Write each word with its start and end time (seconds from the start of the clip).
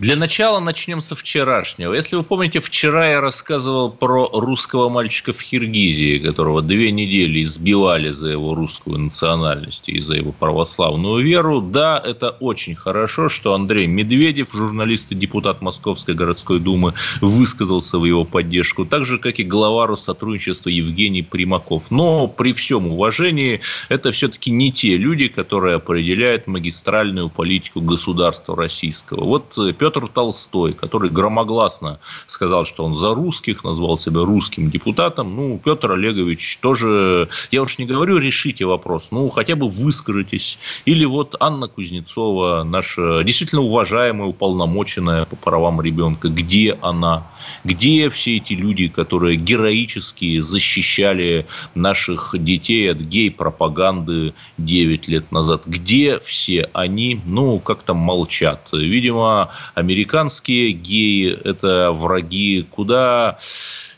Для 0.00 0.16
начала 0.16 0.60
начнем 0.60 1.02
со 1.02 1.14
вчерашнего. 1.14 1.92
Если 1.92 2.16
вы 2.16 2.22
помните, 2.22 2.60
вчера 2.60 3.10
я 3.10 3.20
рассказывал 3.20 3.90
про 3.90 4.30
русского 4.32 4.88
мальчика 4.88 5.34
в 5.34 5.44
Киргизии, 5.44 6.18
которого 6.18 6.62
две 6.62 6.90
недели 6.90 7.42
избивали 7.42 8.10
за 8.10 8.28
его 8.28 8.54
русскую 8.54 8.98
национальность 8.98 9.90
и 9.90 10.00
за 10.00 10.14
его 10.14 10.32
православную 10.32 11.22
веру. 11.22 11.60
Да, 11.60 12.02
это 12.02 12.30
очень 12.30 12.74
хорошо, 12.74 13.28
что 13.28 13.52
Андрей 13.52 13.88
Медведев, 13.88 14.54
журналист 14.54 15.12
и 15.12 15.14
депутат 15.14 15.60
Московской 15.60 16.14
городской 16.14 16.60
думы, 16.60 16.94
высказался 17.20 17.98
в 17.98 18.06
его 18.06 18.24
поддержку, 18.24 18.86
так 18.86 19.04
же, 19.04 19.18
как 19.18 19.38
и 19.38 19.44
глава 19.44 19.86
Россотрудничества 19.86 20.70
Евгений 20.70 21.20
Примаков. 21.20 21.90
Но 21.90 22.26
при 22.26 22.54
всем 22.54 22.86
уважении, 22.86 23.60
это 23.90 24.12
все-таки 24.12 24.50
не 24.50 24.72
те 24.72 24.96
люди, 24.96 25.28
которые 25.28 25.74
определяют 25.76 26.46
магистральную 26.46 27.28
политику 27.28 27.82
государства 27.82 28.56
российского. 28.56 29.26
Вот 29.26 29.58
Петр 29.78 29.89
Петр 29.90 30.06
Толстой, 30.06 30.72
который 30.72 31.10
громогласно 31.10 31.98
сказал, 32.28 32.64
что 32.64 32.84
он 32.84 32.94
за 32.94 33.12
русских, 33.12 33.64
назвал 33.64 33.98
себя 33.98 34.20
русским 34.24 34.70
депутатом. 34.70 35.34
Ну, 35.34 35.60
Петр 35.62 35.90
Олегович 35.90 36.58
тоже, 36.62 37.28
я 37.50 37.62
уж 37.62 37.78
не 37.78 37.86
говорю, 37.86 38.18
решите 38.18 38.66
вопрос, 38.66 39.08
ну, 39.10 39.28
хотя 39.30 39.56
бы 39.56 39.68
выскажитесь. 39.68 40.58
Или 40.84 41.04
вот 41.04 41.34
Анна 41.40 41.66
Кузнецова, 41.66 42.62
наша 42.62 43.24
действительно 43.24 43.62
уважаемая, 43.62 44.28
уполномоченная 44.28 45.24
по 45.24 45.34
правам 45.34 45.80
ребенка, 45.80 46.28
где 46.28 46.78
она? 46.80 47.32
Где 47.64 48.10
все 48.10 48.36
эти 48.36 48.52
люди, 48.52 48.86
которые 48.86 49.36
героически 49.36 50.38
защищали 50.38 51.48
наших 51.74 52.36
детей 52.38 52.92
от 52.92 52.98
гей-пропаганды 52.98 54.34
9 54.56 55.08
лет 55.08 55.32
назад? 55.32 55.62
Где 55.66 56.20
все 56.20 56.70
они? 56.74 57.20
Ну, 57.26 57.58
как-то 57.58 57.92
молчат. 57.94 58.68
Видимо, 58.72 59.50
американские 59.80 60.72
геи– 60.72 61.36
это 61.44 61.90
враги 61.92 62.62
куда 62.70 63.38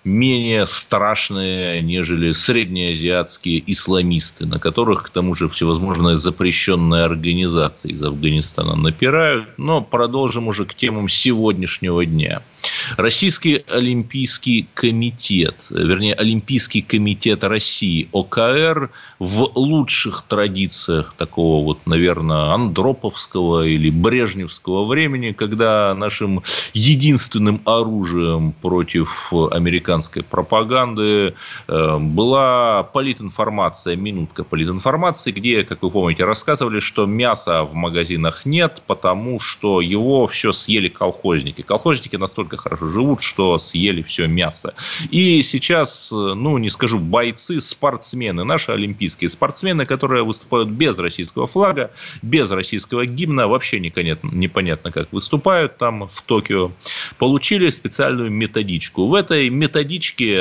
менее 0.05 0.67
страшные, 0.67 1.81
нежели 1.81 2.33
среднеазиатские 2.33 3.62
исламисты, 3.67 4.47
на 4.47 4.59
которых, 4.59 5.05
к 5.05 5.11
тому 5.11 5.34
же, 5.34 5.48
всевозможные 5.48 6.17
запрещенные 6.17 7.05
организации 7.05 7.92
из 7.92 8.03
Афганистана 8.03 8.75
напирают. 8.75 9.59
Но 9.59 9.81
продолжим 9.81 10.48
уже 10.48 10.64
к 10.64 10.75
темам 10.75 11.09
сегодняшнего 11.09 12.05
дня. 12.05 12.42
Российский 12.97 13.64
Олимпийский 13.69 14.69
комитет, 14.75 15.67
вернее, 15.70 16.14
Олимпийский 16.14 16.83
комитет 16.83 17.44
России, 17.44 18.09
ОКР, 18.12 18.91
в 19.19 19.50
лучших 19.55 20.25
традициях 20.28 21.14
такого 21.16 21.64
вот, 21.64 21.87
наверное, 21.87 22.53
андроповского 22.55 23.66
или 23.66 23.91
брежневского 23.91 24.87
времени, 24.87 25.33
когда 25.33 25.94
нашим 25.94 26.42
единственным 26.72 27.62
оружием 27.64 28.53
против 28.53 29.33
американской 29.93 30.23
пропаганды 30.23 31.35
э, 31.69 31.98
была 31.98 32.83
политинформация, 32.83 33.97
минутка 33.97 34.45
политинформации, 34.45 35.33
где, 35.33 35.65
как 35.65 35.83
вы 35.83 35.91
помните, 35.91 36.25
рассказывали, 36.25 36.81
что 36.81 37.07
мяса 37.07 37.62
в 37.65 37.75
магазинах 37.75 38.47
нет, 38.47 38.83
потому 38.87 39.39
что 39.41 39.81
его 39.81 40.27
все 40.27 40.53
съели 40.53 40.89
колхозники. 40.89 41.62
Колхозники 41.62 42.17
настолько 42.17 42.56
хорошо 42.56 42.89
живут, 42.89 43.22
что 43.22 43.59
съели 43.59 44.03
все 44.03 44.27
мясо. 44.27 44.75
И 45.11 45.43
сейчас, 45.43 46.11
ну, 46.11 46.59
не 46.59 46.71
скажу 46.71 46.99
бойцы, 46.99 47.61
спортсмены, 47.61 48.45
наши 48.45 48.72
олимпийские 48.72 49.28
спортсмены, 49.28 49.84
которые 49.87 50.25
выступают 50.25 50.69
без 50.71 50.99
российского 50.99 51.47
флага, 51.47 51.91
без 52.22 52.50
российского 52.50 53.05
гимна, 53.05 53.47
вообще 53.47 53.78
непонятно, 53.81 54.91
как 54.91 55.12
выступают 55.12 55.77
там 55.77 56.09
в 56.09 56.22
Токио, 56.22 56.72
получили 57.19 57.71
специальную 57.71 58.31
методичку. 58.31 59.06
В 59.06 59.15
этой 59.15 59.50
методичке 59.50 59.81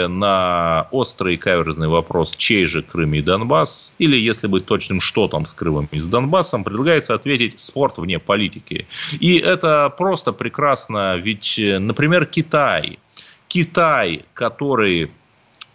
на 0.07 0.88
острый 0.91 1.38
каверзный 1.38 1.88
вопрос, 1.88 2.35
чей 2.35 2.66
же 2.66 2.81
Крым 2.81 3.13
и 3.13 3.22
Донбасс, 3.22 3.94
или, 4.00 4.18
если 4.18 4.47
быть 4.47 4.66
точным, 4.66 5.02
что 5.02 5.28
там 5.28 5.46
с 5.46 5.53
Крымом 5.53 5.88
и 5.91 6.00
с 6.00 6.06
Донбассом, 6.06 6.63
предлагается 6.63 7.13
ответить 7.13 7.59
спорт 7.59 7.97
вне 7.97 8.19
политики. 8.19 8.88
И 9.19 9.38
это 9.38 9.94
просто 9.97 10.34
прекрасно, 10.34 11.18
ведь, 11.18 11.59
Например, 11.80 12.25
Китай. 12.25 13.00
Китай, 13.47 14.25
который 14.34 15.12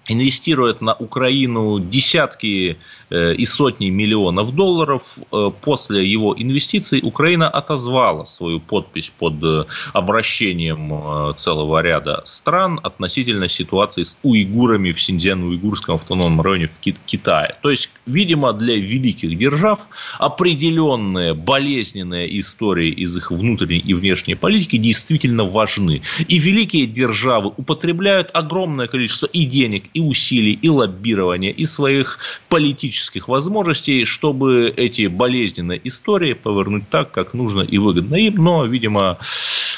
инвестирует 0.09 0.81
на 0.81 0.95
Украину 0.95 1.81
десятки 1.81 2.77
э, 3.11 3.35
и 3.35 3.45
сотни 3.45 3.91
миллионов 3.91 4.55
долларов. 4.55 5.19
Э, 5.33 5.51
после 5.61 6.07
его 6.07 6.35
инвестиций 6.37 7.01
Украина 7.03 7.49
отозвала 7.49 8.25
свою 8.25 8.61
подпись 8.61 9.13
под 9.19 9.35
э, 9.43 9.65
обращением 9.93 11.35
целого 11.37 11.83
ряда 11.83 12.23
стран 12.25 12.81
относительно 12.83 13.49
ситуации 13.49 14.03
с 14.03 14.17
уйгурами 14.23 14.93
в 14.93 15.01
Синьцзян-Уйгурском 15.01 15.95
автономном 15.95 16.41
районе 16.41 16.67
в 16.67 16.79
Китае. 16.79 17.57
То 17.63 17.71
есть, 17.71 17.91
видимо, 18.07 18.53
для 18.53 18.77
великих 18.77 19.37
держав 19.37 19.89
определенные 20.19 21.35
болезненные 21.35 22.39
истории 22.39 22.91
из 22.91 23.17
их 23.17 23.31
внутренней 23.31 23.79
и 23.79 23.95
внешней 23.95 24.35
политики 24.35 24.77
действительно 24.77 25.45
важны. 25.45 26.03
И 26.29 26.39
великие 26.39 26.87
державы 26.87 27.53
употребляют 27.57 28.31
огромное 28.35 28.87
количество 28.87 29.27
и 29.27 29.45
денег, 29.45 29.85
и 29.97 30.01
усилий, 30.01 30.53
и 30.53 30.69
лоббирования, 30.69 31.51
и 31.51 31.65
своих 31.65 32.19
политических 32.51 33.29
возможностей, 33.29 34.05
чтобы 34.05 34.73
эти 34.77 35.07
болезненные 35.07 35.81
истории 35.85 36.35
повернуть 36.35 36.91
так, 36.91 37.13
как 37.13 37.33
нужно 37.33 37.63
и 37.63 37.79
выгодно 37.79 38.17
им. 38.17 38.35
Но, 38.37 38.67
видимо, 38.67 39.19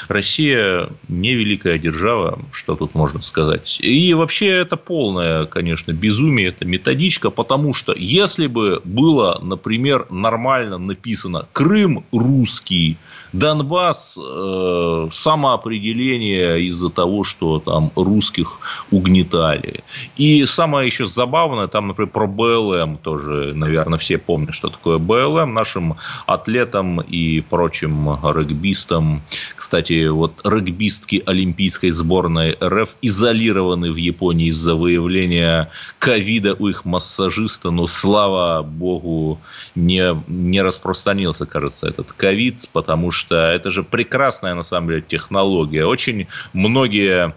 Россия 0.09 0.89
не 1.07 1.35
великая 1.35 1.79
держава, 1.79 2.39
что 2.51 2.75
тут 2.75 2.95
можно 2.95 3.21
сказать. 3.21 3.79
И 3.79 4.13
вообще 4.13 4.47
это 4.47 4.75
полное, 4.75 5.45
конечно, 5.45 5.93
безумие, 5.93 6.49
это 6.49 6.65
методичка, 6.65 7.29
потому 7.29 7.73
что 7.73 7.93
если 7.95 8.47
бы 8.47 8.81
было, 8.83 9.39
например, 9.41 10.05
нормально 10.09 10.77
написано 10.77 11.47
«Крым 11.53 12.03
русский», 12.11 12.97
Донбасс 13.33 14.17
э, 14.17 15.09
самоопределение 15.11 16.61
из-за 16.63 16.89
того, 16.89 17.23
что 17.23 17.59
там 17.59 17.91
русских 17.95 18.59
угнетали. 18.91 19.83
И 20.15 20.45
самое 20.45 20.87
еще 20.87 21.05
забавное, 21.05 21.67
там, 21.67 21.87
например, 21.87 22.11
про 22.11 22.27
БЛМ 22.27 22.97
тоже, 22.97 23.53
наверное, 23.53 23.97
все 23.97 24.17
помнят, 24.17 24.53
что 24.53 24.69
такое 24.69 24.97
БЛМ. 24.97 25.53
Нашим 25.53 25.97
атлетам 26.25 27.01
и 27.01 27.41
прочим 27.41 28.19
регбистам, 28.23 29.23
кстати, 29.55 30.07
вот 30.07 30.41
регбистки 30.43 31.23
Олимпийской 31.25 31.89
сборной 31.89 32.57
РФ 32.61 32.95
изолированы 33.01 33.91
в 33.91 33.95
Японии 33.95 34.47
из-за 34.47 34.75
выявления 34.75 35.71
ковида 35.99 36.55
у 36.59 36.67
их 36.67 36.85
массажиста, 36.85 37.71
но, 37.71 37.87
слава 37.87 38.61
богу, 38.63 39.39
не, 39.75 40.21
не 40.27 40.61
распространился, 40.61 41.45
кажется, 41.45 41.87
этот 41.87 42.13
ковид, 42.13 42.69
потому 42.73 43.11
что 43.11 43.35
это 43.35 43.71
же 43.71 43.83
прекрасная, 43.83 44.55
на 44.55 44.63
самом 44.63 44.89
деле, 44.89 45.01
технология. 45.01 45.85
Очень 45.85 46.27
многие 46.53 47.33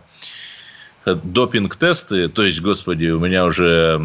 допинг-тесты, 1.04 2.28
то 2.28 2.42
есть, 2.42 2.60
господи, 2.60 3.06
у 3.06 3.18
меня 3.18 3.44
уже 3.44 4.00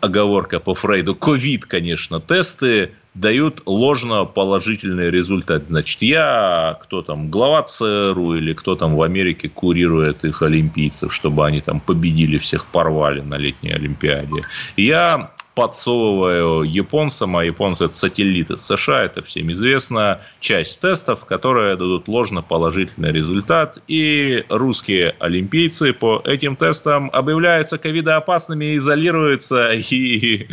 оговорка 0.00 0.60
по 0.60 0.74
Фрейду, 0.74 1.14
ковид, 1.14 1.66
конечно, 1.66 2.20
тесты 2.20 2.92
дают 3.14 3.62
ложно 3.66 4.24
положительный 4.24 5.10
результат. 5.10 5.64
Значит, 5.68 6.02
я, 6.02 6.78
кто 6.82 7.02
там, 7.02 7.30
глава 7.30 7.62
ЦРУ 7.62 8.36
или 8.36 8.54
кто 8.54 8.74
там 8.74 8.96
в 8.96 9.02
Америке 9.02 9.48
курирует 9.48 10.24
их 10.24 10.42
олимпийцев, 10.42 11.12
чтобы 11.12 11.46
они 11.46 11.60
там 11.60 11.80
победили, 11.80 12.38
всех 12.38 12.66
порвали 12.66 13.20
на 13.20 13.36
летней 13.36 13.72
Олимпиаде. 13.72 14.42
Я 14.76 15.30
подсовываю 15.54 16.62
японцам, 16.62 17.36
а 17.36 17.44
японцы 17.44 17.84
это 17.84 17.94
сателлиты 17.94 18.56
США, 18.56 19.04
это 19.04 19.20
всем 19.22 19.52
известно, 19.52 20.20
часть 20.40 20.80
тестов, 20.80 21.24
которые 21.24 21.76
дадут 21.76 22.08
ложно 22.08 22.42
положительный 22.42 23.12
результат, 23.12 23.78
и 23.86 24.44
русские 24.48 25.14
олимпийцы 25.18 25.92
по 25.92 26.22
этим 26.24 26.56
тестам 26.56 27.10
объявляются 27.12 27.78
ковидоопасными, 27.78 28.76
изолируются, 28.76 29.72
и 29.90 30.48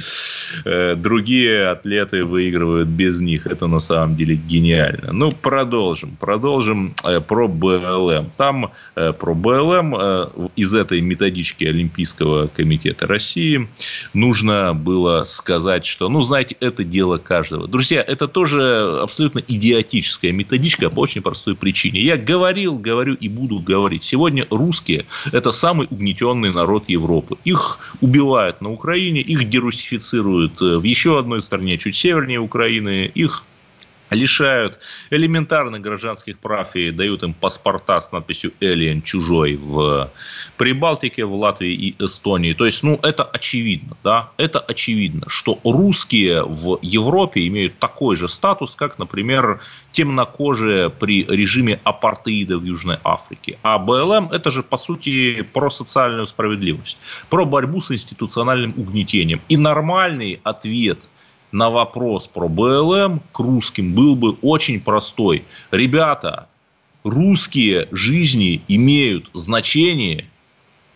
э, 0.66 0.96
другие 0.96 1.70
атлеты 1.70 2.24
выигрывают 2.26 2.49
проигрывают 2.50 2.90
без 2.90 3.22
них. 3.22 3.46
Это 3.48 3.68
на 3.68 3.80
самом 3.80 4.16
деле 4.16 4.36
гениально. 4.36 5.14
Ну, 5.14 5.30
продолжим. 5.30 6.18
Продолжим 6.20 6.96
э, 7.04 7.20
про 7.22 7.48
БЛМ. 7.48 8.32
Там 8.38 8.72
э, 8.96 9.14
про 9.14 9.34
БЛМ 9.34 9.96
э, 9.96 10.30
из 10.56 10.74
этой 10.74 11.02
методички 11.02 11.66
Олимпийского 11.66 12.48
комитета 12.48 13.08
России 13.08 13.68
нужно 14.14 14.74
было 14.74 15.24
сказать, 15.26 15.86
что, 15.86 16.10
ну, 16.10 16.22
знаете, 16.22 16.56
это 16.60 16.84
дело 16.84 17.18
каждого. 17.18 17.68
Друзья, 17.68 18.02
это 18.02 18.28
тоже 18.28 19.00
абсолютно 19.02 19.40
идиотическая 19.40 20.32
методичка 20.32 20.90
по 20.90 21.02
очень 21.02 21.22
простой 21.22 21.56
причине. 21.56 22.02
Я 22.02 22.18
говорил, 22.18 22.78
говорю 22.78 23.14
и 23.14 23.30
буду 23.30 23.60
говорить. 23.60 24.04
Сегодня 24.04 24.48
русские– 24.50 25.06
это 25.32 25.52
самый 25.52 25.88
угнетенный 25.90 26.52
народ 26.52 26.86
Европы. 26.88 27.38
Их 27.46 27.80
убивают 28.02 28.62
на 28.62 28.72
Украине, 28.72 29.22
их 29.22 29.50
дерусифицируют 29.50 30.60
в 30.60 30.84
еще 30.84 31.20
одной 31.20 31.42
стране, 31.42 31.78
чуть 31.78 31.96
севернее 31.96 32.39
Украины, 32.40 33.06
их 33.06 33.46
лишают 34.10 34.80
элементарных 35.10 35.82
гражданских 35.82 36.40
прав 36.40 36.76
и 36.76 36.92
дают 36.92 37.24
им 37.24 37.34
паспорта 37.34 38.02
с 38.02 38.12
надписью 38.12 38.54
«Alien» 38.60 39.02
чужой 39.02 39.56
в 39.56 40.12
Прибалтике, 40.58 41.26
в 41.26 41.34
Латвии 41.34 41.74
и 41.74 42.04
Эстонии. 42.04 42.54
То 42.54 42.66
есть, 42.66 42.84
ну, 42.84 43.00
это 43.04 43.24
очевидно, 43.24 43.98
да, 44.04 44.32
это 44.38 44.60
очевидно, 44.60 45.26
что 45.28 45.60
русские 45.64 46.44
в 46.44 46.80
Европе 46.82 47.48
имеют 47.48 47.80
такой 47.80 48.16
же 48.16 48.28
статус, 48.28 48.76
как, 48.76 48.98
например, 49.00 49.62
темнокожие 49.92 50.90
при 50.90 51.24
режиме 51.26 51.80
апартеида 51.84 52.58
в 52.58 52.64
Южной 52.64 52.98
Африке. 53.04 53.60
А 53.64 53.78
БЛМ– 53.78 54.30
это 54.32 54.52
же, 54.52 54.64
по 54.64 54.78
сути, 54.78 55.42
про 55.42 55.70
социальную 55.70 56.26
справедливость, 56.26 56.98
про 57.30 57.46
борьбу 57.46 57.82
с 57.82 57.92
институциональным 57.92 58.74
угнетением. 58.78 59.42
И 59.50 59.58
нормальный 59.58 60.40
ответ– 60.44 61.04
на 61.52 61.70
вопрос 61.70 62.28
про 62.28 62.48
БЛМ 62.48 63.22
к 63.32 63.40
русским 63.40 63.94
был 63.94 64.16
бы 64.16 64.38
очень 64.42 64.80
простой. 64.80 65.46
Ребята, 65.72 66.48
русские 67.04 67.88
жизни 67.92 68.62
имеют 68.68 69.30
значение, 69.34 70.26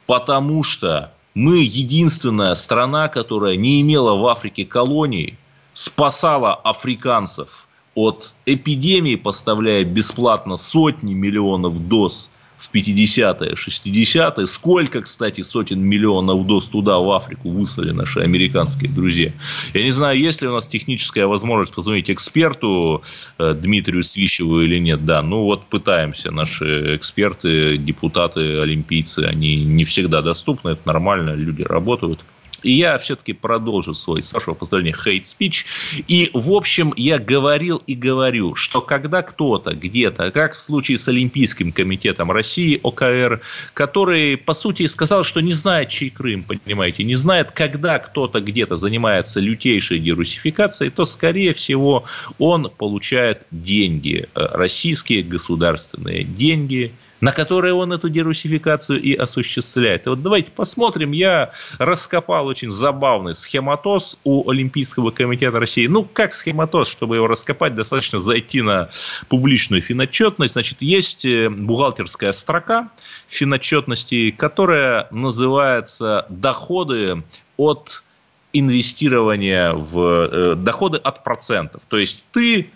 потому 0.06 0.64
что 0.64 1.14
мы 1.34 1.58
единственная 1.58 2.56
страна, 2.56 3.08
которая 3.08 3.56
не 3.56 3.82
имела 3.82 4.16
в 4.16 4.28
Африке 4.28 4.66
колоний, 4.66 5.38
спасала 5.74 6.54
африканцев 6.54 7.68
от 7.96 8.34
эпидемии, 8.46 9.16
поставляя 9.16 9.84
бесплатно 9.84 10.56
сотни 10.56 11.14
миллионов 11.14 11.88
доз 11.88 12.30
в 12.58 12.72
50-е, 12.74 13.54
60-е. 13.54 14.46
Сколько, 14.46 15.02
кстати, 15.02 15.42
сотен 15.42 15.82
миллионов 15.82 16.46
доз 16.46 16.70
туда, 16.70 16.98
в 16.98 17.12
Африку, 17.12 17.50
выслали 17.50 17.92
наши 17.92 18.20
американские 18.20 18.90
друзья. 18.90 19.32
Я 19.74 19.84
не 19.84 19.92
знаю, 19.92 20.20
есть 20.20 20.42
ли 20.42 20.48
у 20.48 20.54
нас 20.54 20.68
техническая 20.68 21.28
возможность 21.28 21.74
позвонить 21.74 22.10
эксперту 22.10 23.04
э, 23.38 23.54
Дмитрию 23.54 24.04
Свищеву 24.04 24.62
или 24.62 24.80
нет. 24.80 25.06
Да, 25.06 25.22
ну 25.22 25.44
вот 25.44 25.66
пытаемся. 25.66 26.32
Наши 26.32 26.96
эксперты, 26.96 27.78
депутаты, 27.78 28.60
олимпийцы, 28.60 29.20
они 29.20 29.64
не 29.64 29.86
всегда 29.86 30.22
доступны. 30.22 30.70
Это 30.70 30.82
нормально, 30.86 31.32
люди 31.36 31.64
работают. 31.64 32.24
И 32.64 32.72
я 32.72 32.98
все-таки 32.98 33.34
продолжу 33.34 33.94
свой, 33.94 34.22
с 34.22 34.34
вашего 34.34 34.54
позволения, 34.54 34.94
speech. 34.94 35.66
И, 36.08 36.30
в 36.34 36.52
общем, 36.52 36.94
я 36.96 37.20
говорил 37.20 37.82
и 37.88 37.96
говорю, 37.96 38.56
что 38.56 38.82
когда 38.82 39.22
кто-то 39.22 39.74
где-то, 39.74 40.32
как 40.32 40.54
в 40.54 40.60
случае 40.60 40.98
с 40.98 41.08
Олимпийским 41.08 41.72
комитетом 41.72 42.32
России, 42.32 42.80
ОКР, 42.82 43.42
который, 43.74 44.38
по 44.38 44.54
сути, 44.54 44.86
сказал, 44.88 45.24
что 45.24 45.42
не 45.42 45.54
знает, 45.54 45.90
чей 45.90 46.10
Крым, 46.10 46.44
понимаете, 46.44 47.04
не 47.04 47.16
знает, 47.16 47.52
когда 47.52 48.00
кто-то 48.00 48.40
где-то 48.40 48.76
занимается 48.76 49.40
лютейшей 49.40 50.00
дерусификацией, 50.00 50.92
то, 50.92 51.06
скорее 51.06 51.54
всего, 51.54 52.06
он 52.40 52.70
получает 52.70 53.44
деньги, 53.52 54.28
э, 54.36 54.46
российские 54.52 55.24
государственные 55.24 56.24
деньги, 56.24 56.94
на 57.24 57.32
которые 57.32 57.74
он 57.74 57.94
эту 57.94 58.10
дерусификацию 58.10 59.02
и 59.02 59.14
осуществляет. 59.14 60.06
И 60.06 60.10
вот 60.10 60.22
давайте 60.22 60.52
посмотрим. 60.52 61.12
Я 61.12 61.54
раскопал 61.78 62.48
очень 62.48 62.70
забавный 62.70 63.34
схематоз 63.34 64.18
у 64.26 64.50
Олимпийского 64.50 65.12
комитета 65.12 65.58
России. 65.58 65.88
Ну, 65.88 66.04
как 66.04 66.34
схематоз, 66.34 66.90
чтобы 66.90 67.16
его 67.16 67.28
раскопать, 67.28 67.76
достаточно 67.76 68.20
зайти 68.20 68.62
на 68.62 68.90
публичную 69.30 69.82
финотчетность. 69.82 70.52
Значит, 70.52 70.82
есть 70.82 71.24
э, 71.24 71.50
бухгалтерская 71.50 72.34
строка 72.34 72.90
финотчетности, 73.30 74.32
которая 74.32 75.08
называется 75.12 76.26
«Доходы 76.28 77.24
от 77.56 78.04
инвестирования 78.52 79.72
в 79.72 79.98
э, 79.98 80.56
доходы 80.56 80.98
от 80.98 81.24
процентов». 81.24 81.84
То 81.88 81.98
есть, 81.98 82.26
ты 82.34 82.70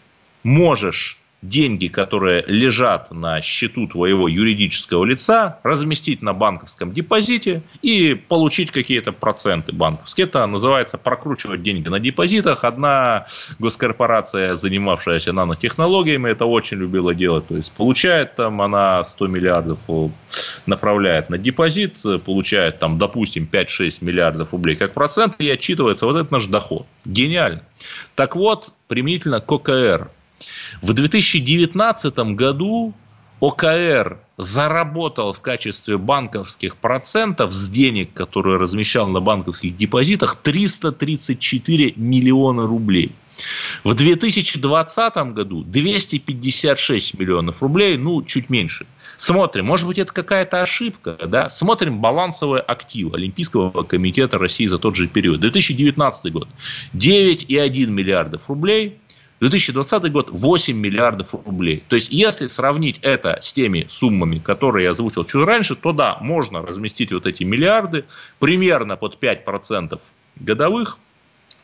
можешь 0.44 1.20
деньги, 1.42 1.88
которые 1.88 2.44
лежат 2.48 3.12
на 3.12 3.42
счету 3.42 3.88
твоего 3.88 4.28
юридического 4.28 5.06
лица, 5.06 5.60
разместить 5.64 6.22
на 6.22 6.34
банковском 6.34 6.92
депозите 6.92 7.62
и 7.84 8.16
получить 8.16 8.72
какие-то 8.72 9.12
проценты 9.12 9.72
банковские. 9.72 10.26
Это 10.26 10.46
называется 10.48 10.98
прокручивать 10.98 11.62
деньги 11.62 11.88
на 11.90 12.00
депозитах. 12.00 12.64
Одна 12.64 13.28
госкорпорация, 13.60 14.56
занимавшаяся 14.56 15.32
нанотехнологиями, 15.32 16.32
это 16.32 16.46
очень 16.46 16.78
любила 16.78 17.14
делать. 17.14 17.48
То 17.48 17.56
есть 17.56 17.72
получает 17.72 18.36
там 18.36 18.62
она 18.62 19.04
100 19.04 19.28
миллиардов, 19.28 19.80
направляет 20.66 21.30
на 21.30 21.38
депозит, 21.38 22.02
получает 22.26 22.80
там, 22.80 22.98
допустим, 22.98 23.48
5-6 23.52 23.98
миллиардов 24.02 24.54
рублей 24.54 24.76
как 24.76 24.94
процент, 24.94 25.36
и 25.40 25.50
отчитывается 25.50 26.08
вот 26.08 26.16
этот 26.16 26.32
наш 26.32 26.48
доход. 26.48 26.88
Гениально. 27.06 27.62
Так 28.16 28.36
вот, 28.36 28.72
применительно 28.88 29.40
к 29.40 29.52
ОКР 29.52 30.10
в 30.82 30.94
2019 30.94 32.18
году 32.36 32.94
ОКР 33.40 34.20
заработал 34.38 35.34
в 35.34 35.42
качестве 35.42 35.98
банковских 35.98 36.76
процентов 36.76 37.52
с 37.52 37.70
денег, 37.70 38.14
которые 38.14 38.58
размещал 38.58 39.08
на 39.08 39.20
банковских 39.20 39.78
депозитах, 39.78 40.36
334 40.36 41.94
миллиона 41.96 42.66
рублей. 42.66 43.14
В 43.84 43.94
2020 43.94 45.16
году 45.34 45.64
256 45.64 47.20
миллионов 47.20 47.62
рублей, 47.62 47.98
ну, 47.98 48.24
чуть 48.24 48.50
меньше. 48.50 48.88
Смотрим, 49.18 49.66
может 49.66 49.88
быть, 49.88 50.00
это 50.00 50.12
какая-то 50.12 50.62
ошибка, 50.62 51.18
да? 51.28 51.50
Смотрим 51.50 52.00
балансовые 52.00 52.62
активы 52.62 53.16
Олимпийского 53.16 53.84
комитета 53.84 54.38
России 54.38 54.66
за 54.66 54.80
тот 54.80 54.96
же 54.96 55.08
период. 55.08 55.40
2019 55.40 56.32
год 56.34 56.48
9,1 56.94 57.88
миллиардов 57.88 58.50
рублей– 58.50 59.00
2020 59.40 60.12
год 60.12 60.30
8 60.32 60.78
миллиардов 60.78 61.34
рублей. 61.34 61.84
То 61.88 61.96
есть, 61.96 62.12
если 62.12 62.48
сравнить 62.48 63.00
это 63.02 63.38
с 63.42 63.54
теми 63.54 63.86
суммами, 63.90 64.40
которые 64.40 64.86
я 64.86 64.92
озвучил 64.92 65.26
чуть 65.26 65.46
раньше, 65.46 65.76
то 65.76 65.92
да, 65.92 66.18
можно 66.22 66.62
разместить 66.62 67.12
вот 67.12 67.28
эти 67.28 67.44
миллиарды 67.44 68.06
примерно 68.40 68.98
под 68.98 69.22
5% 69.22 70.00
годовых 70.38 70.98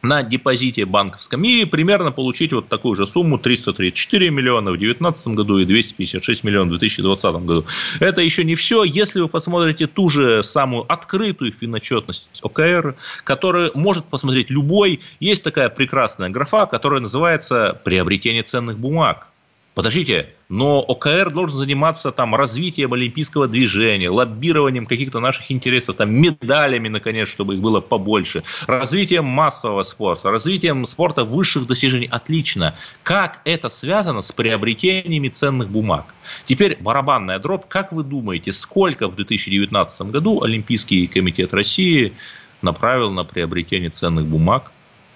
на 0.03 0.21
депозите 0.21 0.85
банковском 0.85 1.43
и 1.43 1.65
примерно 1.65 2.11
получить 2.11 2.51
вот 2.51 2.67
такую 2.67 2.95
же 2.95 3.07
сумму 3.07 3.39
334 3.39 4.29
миллиона 4.29 4.71
в 4.71 4.77
2019 4.77 5.27
году 5.29 5.57
и 5.57 5.65
256 5.65 6.43
миллионов 6.43 6.75
в 6.75 6.79
2020 6.79 7.35
году. 7.45 7.65
Это 8.01 8.21
еще 8.21 8.43
не 8.43 8.55
все. 8.55 8.83
Если 8.83 9.21
вы 9.21 9.29
посмотрите 9.29 9.87
ту 9.87 10.09
же 10.09 10.43
самую 10.43 10.91
открытую 10.91 11.53
финотчетность 11.53 12.41
ОКР, 12.43 12.95
которую 13.23 13.71
может 13.75 14.03
посмотреть 14.05 14.49
любой, 14.49 14.99
есть 15.21 15.43
такая 15.43 15.69
прекрасная 15.69 16.29
графа, 16.29 16.65
которая 16.65 16.99
называется 16.99 17.79
«Приобретение 17.85 18.43
ценных 18.43 18.77
бумаг». 18.77 19.29
Подождите, 19.75 20.29
но 20.49 20.81
ОКР 20.81 21.31
должен 21.31 21.57
заниматься 21.57 22.11
там 22.11 22.35
развитием 22.35 22.93
олимпийского 22.93 23.47
движения, 23.47 24.07
лоббированием 24.07 24.85
каких-то 24.85 25.19
наших 25.19 25.51
интересов, 25.51 25.95
там, 25.95 26.13
медалями, 26.13 26.89
наконец, 26.89 27.27
чтобы 27.27 27.55
их 27.55 27.61
было 27.61 27.81
побольше, 27.81 28.43
развитием 28.67 29.25
массового 29.25 29.81
спорта, 29.81 30.29
развитием 30.29 30.85
спорта 30.85 31.23
высших 31.23 31.65
достижений. 31.65 32.07
Отлично. 32.11 32.75
Как 33.01 33.41
это 33.45 33.69
связано 33.69 34.21
с 34.21 34.31
приобретениями 34.31 35.29
ценных 35.29 35.69
бумаг? 35.69 36.13
Теперь 36.45 36.77
барабанная 36.79 37.39
дробь. 37.39 37.67
Как 37.67 37.91
вы 37.91 38.03
думаете, 38.03 38.51
сколько 38.51 39.07
в 39.07 39.15
2019 39.15 40.11
году 40.11 40.43
Олимпийский 40.43 41.07
комитет 41.07 41.51
России 41.51 42.13
направил 42.61 43.09
на 43.09 43.23
приобретение 43.23 43.89
ценных 43.89 44.27
бумаг? 44.27 44.71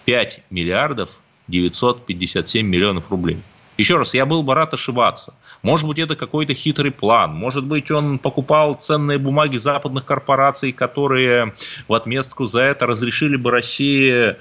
5 0.06 0.42
миллиардов 0.50 1.10
957 1.48 2.66
миллионов 2.66 3.12
рублей. 3.12 3.38
Еще 3.78 3.98
раз, 3.98 4.14
я 4.16 4.26
был 4.26 4.42
бы 4.42 4.56
рад 4.56 4.74
ошибаться. 4.74 5.36
Может 5.62 5.88
быть, 5.88 6.00
это 6.00 6.16
какой-то 6.16 6.56
хитрый 6.56 6.92
план. 6.92 7.36
Может 7.36 7.64
быть, 7.64 7.92
он 7.92 8.18
покупал 8.18 8.74
ценные 8.74 9.20
бумаги 9.20 9.58
западных 9.58 10.04
корпораций, 10.04 10.72
которые 10.72 11.54
в 11.88 11.94
отместку 11.94 12.46
за 12.46 12.62
это 12.62 12.88
разрешили 12.88 13.36
бы 13.36 13.52
России 13.52 14.36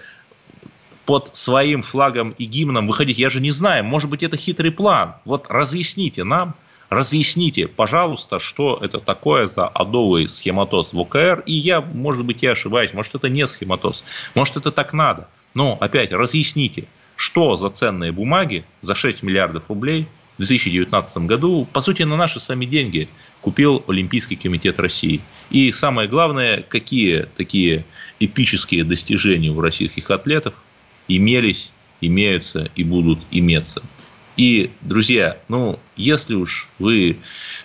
под 1.05 1.37
своим 1.37 1.83
флагом 1.83 2.31
и 2.39 2.45
гимном 2.45 2.87
выходить. 2.87 3.19
Я 3.19 3.29
же 3.29 3.41
не 3.41 3.51
знаю. 3.51 3.85
Может 3.85 4.09
быть, 4.09 4.23
это 4.23 4.39
хитрый 4.39 4.73
план. 4.73 5.17
Вот 5.27 5.47
разъясните 5.51 6.25
нам, 6.25 6.55
разъясните, 6.89 7.69
пожалуйста, 7.69 8.39
что 8.39 8.79
это 8.83 9.01
такое 9.01 9.47
за 9.47 9.69
адовый 9.69 10.29
схематоз 10.29 10.95
в 10.95 10.99
ОКР. 10.99 11.43
И 11.45 11.53
я, 11.53 11.83
может 11.83 12.25
быть, 12.25 12.43
я 12.43 12.53
ошибаюсь. 12.53 12.95
Может, 12.95 13.15
это 13.15 13.29
не 13.29 13.47
схематоз. 13.47 14.03
Может, 14.35 14.57
это 14.57 14.73
так 14.73 14.95
надо. 14.95 15.29
Но, 15.55 15.77
опять, 15.79 16.11
разъясните 16.11 16.89
что 17.17 17.57
за 17.57 17.71
ценные 17.71 18.13
бумаги 18.13 18.65
за 18.81 18.95
6 18.95 19.23
миллиардов 19.23 19.65
рублей 19.69 20.07
в 20.39 20.47
2019 20.47 21.19
году, 21.25 21.67
по 21.73 21.81
сути, 21.81 22.03
на 22.03 22.17
наши 22.17 22.39
сами 22.39 22.67
деньги 22.67 23.09
купил 23.41 23.83
Олимпийский 23.89 24.37
комитет 24.37 24.79
России. 24.79 25.23
И 25.51 25.71
самое 25.71 26.09
главное, 26.09 26.63
какие 26.63 27.27
такие 27.37 27.87
эпические 28.21 28.85
достижения 28.85 29.51
у 29.51 29.61
российских 29.61 30.11
атлетов 30.11 30.55
имелись, 31.09 31.73
имеются 32.03 32.71
и 32.77 32.85
будут 32.85 33.21
иметься. 33.31 33.83
И, 34.37 34.71
друзья, 34.83 35.39
ну, 35.49 35.81
если 35.97 36.35
уж 36.35 36.69
вы 36.79 37.19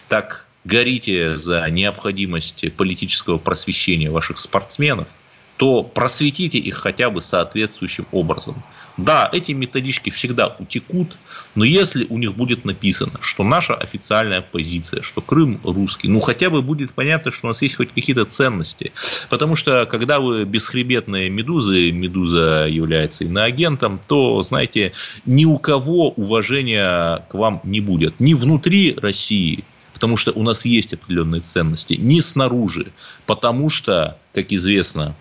так 0.07 0.47
горите 0.63 1.35
за 1.35 1.69
необходимость 1.69 2.71
политического 2.73 3.37
просвещения 3.37 4.09
ваших 4.09 4.37
спортсменов, 4.37 5.09
то 5.57 5.83
просветите 5.83 6.57
их 6.57 6.75
хотя 6.75 7.09
бы 7.09 7.21
соответствующим 7.21 8.07
образом. 8.11 8.63
Да, 8.97 9.29
эти 9.31 9.53
методички 9.53 10.09
всегда 10.09 10.47
утекут, 10.47 11.17
но 11.55 11.63
если 11.63 12.05
у 12.09 12.17
них 12.17 12.35
будет 12.35 12.65
написано, 12.65 13.19
что 13.21 13.43
наша 13.43 13.73
официальная 13.73 14.41
позиция, 14.41 15.01
что 15.01 15.21
Крым 15.21 15.61
русский, 15.63 16.07
ну 16.07 16.19
хотя 16.19 16.49
бы 16.49 16.61
будет 16.61 16.93
понятно, 16.93 17.31
что 17.31 17.47
у 17.47 17.49
нас 17.49 17.61
есть 17.61 17.75
хоть 17.75 17.93
какие-то 17.93 18.25
ценности. 18.25 18.91
Потому 19.29 19.55
что 19.55 19.85
когда 19.85 20.19
вы 20.19 20.45
бесхребетные 20.45 21.29
медузы, 21.29 21.91
медуза 21.91 22.67
является 22.67 23.23
иноагентом, 23.23 23.99
то, 24.07 24.43
знаете, 24.43 24.91
ни 25.25 25.45
у 25.45 25.57
кого 25.57 26.09
уважения 26.09 27.25
к 27.29 27.33
вам 27.33 27.61
не 27.63 27.79
будет. 27.79 28.19
Ни 28.19 28.33
внутри 28.33 28.95
России, 28.97 29.63
потому 29.93 30.17
что 30.17 30.31
у 30.33 30.43
нас 30.43 30.65
есть 30.65 30.93
определенные 30.93 31.41
ценности, 31.41 31.93
ни 31.93 32.19
снаружи, 32.19 32.91
потому 33.25 33.69
что, 33.69 34.17
как 34.33 34.51
известно, 34.51 35.15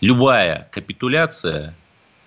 любая 0.00 0.68
капитуляция 0.72 1.74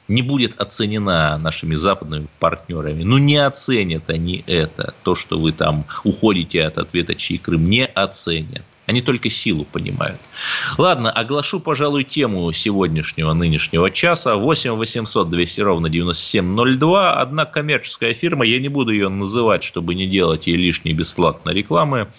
не 0.08 0.22
будет 0.22 0.60
оценена 0.60 1.38
нашими 1.38 1.76
западными 1.76 2.28
партнерами. 2.40 3.04
Ну, 3.04 3.18
не 3.18 3.38
оценят 3.38 4.10
они 4.10 4.44
это, 4.48 4.94
то, 5.04 5.16
что 5.16 5.40
вы 5.40 5.52
там 5.52 5.86
уходите 6.04 6.64
от 6.64 6.78
ответа, 6.78 7.16
чьи 7.16 7.38
Крым, 7.38 7.66
не 7.66 7.86
оценят. 7.86 8.64
Они 8.86 9.02
только 9.02 9.30
силу 9.30 9.64
понимают. 9.64 10.20
Ладно, 10.78 11.10
оглашу, 11.10 11.62
пожалуй, 11.62 12.04
тему 12.04 12.52
сегодняшнего, 12.52 13.32
нынешнего 13.34 13.90
часа. 13.90 14.36
8 14.36 14.72
800 14.72 15.30
200 15.30 15.62
ровно 15.62 15.90
9702. 15.90 17.14
Одна 17.14 17.46
коммерческая 17.46 18.14
фирма, 18.14 18.46
я 18.46 18.60
не 18.60 18.68
буду 18.68 18.92
ее 18.92 19.08
называть, 19.08 19.64
чтобы 19.64 19.96
не 19.96 20.06
делать 20.08 20.48
ей 20.48 20.58
лишней 20.58 20.92
бесплатной 20.92 21.54
рекламы, 21.54 22.10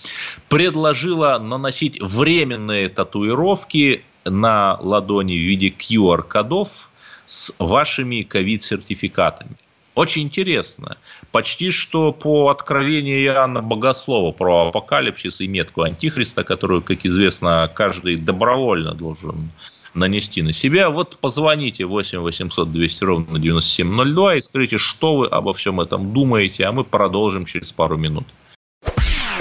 предложила 0.49 1.39
наносить 1.39 2.01
временные 2.01 2.89
татуировки 2.89 4.03
на 4.25 4.79
ладони 4.81 5.35
в 5.35 5.47
виде 5.47 5.69
QR-кодов 5.69 6.89
с 7.27 7.55
вашими 7.59 8.23
ковид-сертификатами. 8.23 9.57
Очень 9.95 10.23
интересно. 10.23 10.97
Почти 11.31 11.71
что 11.71 12.13
по 12.13 12.49
откровению 12.49 13.23
Иоанна 13.23 13.63
Богослова 13.63 14.33
про 14.33 14.69
апокалипсис 14.69 15.41
и 15.41 15.47
метку 15.47 15.83
Антихриста, 15.83 16.43
которую, 16.43 16.83
как 16.83 17.07
известно, 17.07 17.71
каждый 17.73 18.17
добровольно 18.17 18.95
должен 18.95 19.53
нанести 19.95 20.43
на 20.43 20.53
себя. 20.53 20.91
Вот 20.91 21.19
позвоните 21.19 21.85
8 21.85 22.19
800 22.19 22.73
200 22.73 23.05
ровно 23.05 23.39
9702 23.39 24.35
и 24.35 24.41
скажите, 24.41 24.79
что 24.79 25.17
вы 25.17 25.27
обо 25.29 25.53
всем 25.53 25.81
этом 25.81 26.13
думаете, 26.13 26.65
а 26.65 26.73
мы 26.73 26.83
продолжим 26.83 27.45
через 27.45 27.73
пару 27.73 27.97
минут. 27.97 28.27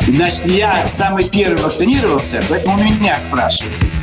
Значит, 0.02 0.46
я 0.52 0.88
самый 0.88 1.28
первый 1.28 1.64
вакцинировался, 1.64 2.44
поэтому 2.48 2.84
меня 2.84 3.18
спрашивают. 3.18 4.03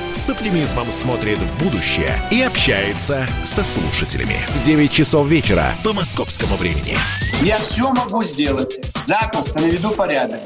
с 0.17 0.29
оптимизмом 0.29 0.91
смотрит 0.91 1.37
в 1.37 1.63
будущее 1.63 2.21
и 2.31 2.41
общается 2.41 3.25
со 3.43 3.63
слушателями. 3.63 4.37
9 4.63 4.91
часов 4.91 5.27
вечера 5.27 5.73
по 5.83 5.93
московскому 5.93 6.55
времени. 6.55 6.97
Я 7.41 7.57
все 7.59 7.91
могу 7.91 8.23
сделать. 8.23 8.79
Запросто 8.95 9.59
наведу 9.61 9.91
порядок. 9.91 10.39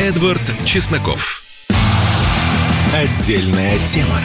Эдвард 0.00 0.42
Чесноков. 0.64 1.42
Отдельная 2.94 3.78
тема. 3.86 4.20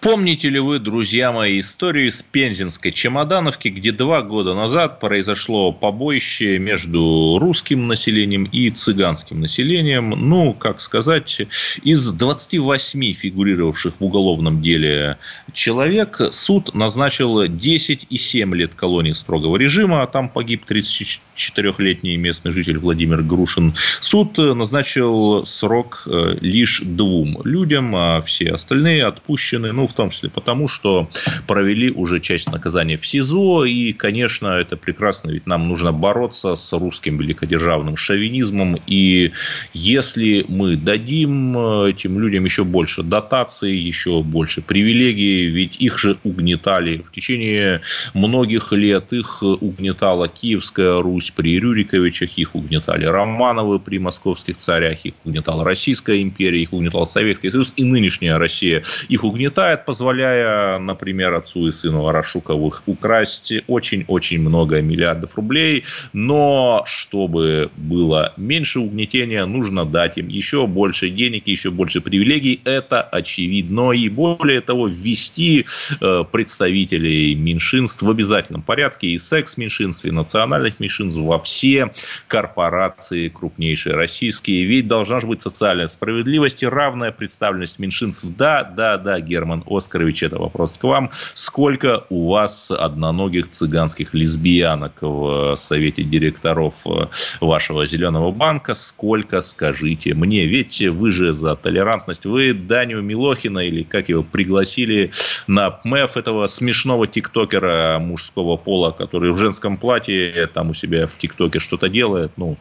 Помните 0.00 0.48
ли 0.48 0.58
вы, 0.58 0.78
друзья 0.78 1.30
мои, 1.30 1.58
историю 1.58 2.10
с 2.10 2.22
Пензенской 2.22 2.90
Чемодановки, 2.90 3.68
где 3.68 3.92
два 3.92 4.22
года 4.22 4.54
назад 4.54 4.98
произошло 4.98 5.72
побоище 5.72 6.58
между 6.58 7.36
русским 7.38 7.86
населением 7.86 8.44
и 8.44 8.70
цыганским 8.70 9.40
населением? 9.40 10.08
Ну, 10.08 10.54
как 10.54 10.80
сказать, 10.80 11.42
из 11.82 12.08
28 12.08 13.12
фигурировавших 13.12 14.00
в 14.00 14.02
уголовном 14.02 14.62
деле 14.62 15.18
человек 15.52 16.18
суд 16.30 16.74
назначил 16.74 17.46
10 17.46 18.06
и 18.08 18.16
7 18.16 18.54
лет 18.54 18.74
колонии 18.74 19.12
строгого 19.12 19.58
режима, 19.58 20.02
а 20.02 20.06
там 20.06 20.30
погиб 20.30 20.64
34-летний 20.66 22.16
местный 22.16 22.52
житель 22.52 22.78
Владимир 22.78 23.20
Грушин. 23.20 23.74
Суд 24.00 24.38
назначил 24.38 25.44
срок 25.44 26.04
э, 26.06 26.38
лишь 26.40 26.80
двум 26.80 27.42
людям, 27.44 27.94
а 27.94 28.22
все 28.22 28.52
остальные 28.52 29.04
отпущены, 29.04 29.72
ну, 29.72 29.89
в 29.90 29.94
том 29.94 30.10
числе 30.10 30.30
потому, 30.30 30.68
что 30.68 31.08
провели 31.46 31.90
уже 31.90 32.20
часть 32.20 32.50
наказания 32.50 32.96
в 32.96 33.06
СИЗО, 33.06 33.64
и, 33.64 33.92
конечно, 33.92 34.48
это 34.48 34.76
прекрасно, 34.76 35.30
ведь 35.30 35.46
нам 35.46 35.68
нужно 35.68 35.92
бороться 35.92 36.56
с 36.56 36.72
русским 36.72 37.18
великодержавным 37.18 37.96
шовинизмом, 37.96 38.76
и 38.86 39.32
если 39.72 40.44
мы 40.48 40.76
дадим 40.76 41.56
э, 41.56 41.90
этим 41.90 42.18
людям 42.18 42.44
еще 42.44 42.64
больше 42.64 43.02
дотаций, 43.02 43.76
еще 43.76 44.22
больше 44.22 44.62
привилегий, 44.62 45.46
ведь 45.46 45.76
их 45.80 45.98
же 45.98 46.16
угнетали. 46.24 46.98
В 47.06 47.12
течение 47.12 47.80
многих 48.14 48.72
лет, 48.72 49.12
их 49.12 49.42
угнетала 49.42 50.28
Киевская 50.28 51.00
Русь 51.00 51.30
при 51.30 51.58
Рюриковичах, 51.58 52.38
их 52.38 52.54
угнетали 52.54 53.04
Романовы 53.04 53.78
при 53.80 53.98
московских 53.98 54.58
царях, 54.58 55.04
их 55.04 55.14
угнетала 55.24 55.64
Российская 55.64 56.22
империя, 56.22 56.62
их 56.62 56.72
угнетал 56.72 57.06
Советский 57.06 57.50
Союз, 57.50 57.72
и 57.76 57.84
нынешняя 57.84 58.38
Россия. 58.38 58.82
Их 59.08 59.24
угнетает, 59.24 59.79
позволяя, 59.84 60.78
например, 60.78 61.34
отцу 61.34 61.68
и 61.68 61.70
сыну 61.70 62.02
Ворошуковых 62.02 62.82
украсть 62.86 63.52
очень-очень 63.66 64.40
много 64.40 64.80
миллиардов 64.80 65.36
рублей. 65.36 65.84
Но 66.12 66.82
чтобы 66.86 67.70
было 67.76 68.32
меньше 68.36 68.80
угнетения, 68.80 69.44
нужно 69.46 69.84
дать 69.84 70.18
им 70.18 70.28
еще 70.28 70.66
больше 70.66 71.10
денег, 71.10 71.46
еще 71.46 71.70
больше 71.70 72.00
привилегий. 72.00 72.60
Это 72.64 73.02
очевидно. 73.02 73.92
И 73.92 74.08
более 74.08 74.60
того, 74.60 74.88
ввести 74.88 75.66
э, 76.00 76.24
представителей 76.30 77.34
меньшинств 77.34 78.02
в 78.02 78.10
обязательном 78.10 78.62
порядке 78.62 79.08
и 79.08 79.18
секс-меньшинств, 79.18 80.04
и 80.04 80.10
национальных 80.10 80.80
меньшинств 80.80 81.20
во 81.20 81.38
все 81.38 81.92
корпорации 82.26 83.28
крупнейшие 83.28 83.94
российские. 83.94 84.64
Ведь 84.64 84.86
должна 84.86 85.20
же 85.20 85.26
быть 85.26 85.42
социальная 85.42 85.88
справедливость 85.88 86.62
и 86.62 86.66
равная 86.66 87.12
представленность 87.12 87.78
меньшинств. 87.78 88.26
Да, 88.36 88.64
да, 88.64 88.96
да, 88.96 89.20
Герман 89.20 89.64
Оскарович, 89.70 90.22
это 90.22 90.38
вопрос 90.38 90.72
к 90.78 90.84
вам. 90.84 91.10
Сколько 91.34 92.04
у 92.08 92.30
вас 92.30 92.70
одноногих 92.70 93.50
цыганских 93.50 94.14
лесбиянок 94.14 94.92
в 95.00 95.54
совете 95.56 96.02
директоров 96.02 96.74
э, 96.86 97.06
вашего 97.40 97.86
зеленого 97.86 98.30
банка? 98.30 98.74
Сколько, 98.74 99.40
скажите 99.40 100.14
мне? 100.14 100.46
Ведь 100.46 100.82
вы 100.82 101.10
же 101.10 101.32
за 101.32 101.54
толерантность. 101.54 102.26
Вы 102.26 102.54
Даню 102.54 103.02
Милохина 103.02 103.60
или 103.60 103.82
как 103.82 104.08
его 104.08 104.22
пригласили 104.22 105.10
на 105.46 105.70
ПМЭФ 105.70 106.16
этого 106.16 106.46
смешного 106.46 107.06
тиктокера 107.06 107.98
мужского 107.98 108.56
пола, 108.56 108.90
который 108.90 109.32
в 109.32 109.38
женском 109.38 109.76
платье 109.76 110.48
там 110.52 110.70
у 110.70 110.74
себя 110.74 111.06
в 111.06 111.16
тиктоке 111.16 111.58
что-то 111.58 111.88
делает. 111.88 112.32
Ну, 112.36 112.56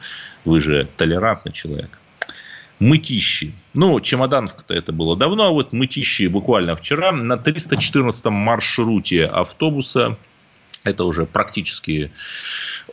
вы 0.46 0.60
же 0.60 0.88
толерантный 0.98 1.52
человек 1.52 2.00
мытищи. 2.80 3.54
Ну, 3.74 4.00
Чемодановка-то 4.00 4.74
это 4.74 4.92
было 4.92 5.16
давно, 5.16 5.48
а 5.48 5.52
вот 5.52 5.74
мытищи 5.74 6.28
буквально 6.28 6.76
вчера 6.76 7.12
на 7.12 7.38
314 7.38 8.26
маршруте 8.26 9.26
автобуса 9.26 10.18
это 10.84 11.04
уже 11.04 11.26
практически 11.26 12.12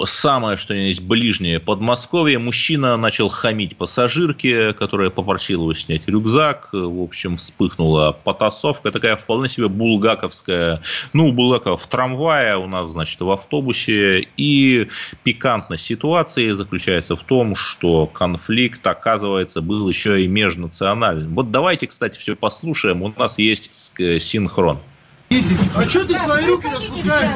самое, 0.05 0.57
что 0.57 0.75
есть 0.75 1.01
ближнее 1.01 1.61
Подмосковье. 1.61 2.39
Мужчина 2.39 2.97
начал 2.97 3.29
хамить 3.29 3.77
пассажирке, 3.77 4.73
которая 4.73 5.11
попросила 5.11 5.63
его 5.63 5.75
снять 5.75 6.09
рюкзак. 6.09 6.71
В 6.73 7.03
общем, 7.03 7.37
вспыхнула 7.37 8.13
потасовка. 8.13 8.91
Такая 8.91 9.17
вполне 9.17 9.49
себе 9.49 9.69
булгаковская. 9.69 10.83
Ну, 11.13 11.29
у 11.29 11.33
Булгакова 11.33 11.77
в 11.77 11.87
трамвае, 11.87 12.57
у 12.57 12.67
нас, 12.67 12.91
значит, 12.91 13.21
в 13.21 13.31
автобусе. 13.31 14.27
И 14.37 14.89
пикантность 15.23 15.85
ситуации 15.85 16.51
заключается 16.51 17.17
в 17.17 17.23
том, 17.23 17.55
что 17.55 18.07
конфликт, 18.07 18.87
оказывается, 18.87 19.63
был 19.63 19.89
еще 19.89 20.23
и 20.23 20.29
межнациональным. 20.29 21.35
Вот 21.35 21.51
давайте, 21.51 21.87
кстати, 21.87 22.19
все 22.19 22.35
послушаем. 22.37 23.03
У 23.03 23.13
нас 23.17 23.39
есть 23.39 23.71
синхрон. 24.21 24.81
А 25.31 25.83
что 25.89 26.05
ты 26.07 26.19
свои 26.19 26.47
руки 26.47 26.69
распускаешь? 26.69 27.31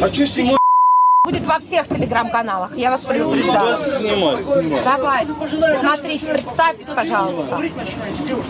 А 0.00 0.12
что 0.12 0.26
снимать? 0.26 0.60
Будет 1.22 1.46
во 1.46 1.60
всех 1.60 1.86
телеграм-каналах, 1.86 2.76
я 2.76 2.90
вас 2.90 3.02
предупреждаю. 3.02 3.76
Снимать, 3.76 4.44
снимать. 4.44 4.84
Давайте, 4.84 5.32
смотрите, 5.78 6.26
представьтесь, 6.32 6.86
пожалуйста. 6.86 7.60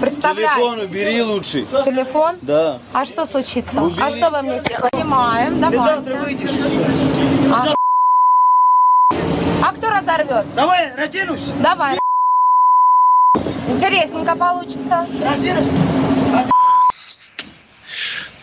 Представляете. 0.01 0.55
Телефон 0.55 0.79
убери 0.81 1.23
лучше. 1.23 1.67
Телефон? 1.85 2.37
Да. 2.43 2.79
А 2.93 3.05
что 3.05 3.27
случится? 3.27 3.83
Убери. 3.83 4.01
А 4.01 4.11
что 4.11 4.31
вы 4.31 4.43
мне 4.43 4.61
сделаете? 4.61 4.97
Снимаем, 4.97 5.61
давайте. 5.61 6.15
Выйдешь. 6.15 6.51
А... 7.53 7.75
а 9.63 9.73
кто 9.73 9.91
разорвет? 9.91 10.47
Давай, 10.55 10.95
разденусь. 10.97 11.51
Давай. 11.61 12.00
Интересненько 13.71 14.37
получится. 14.37 15.07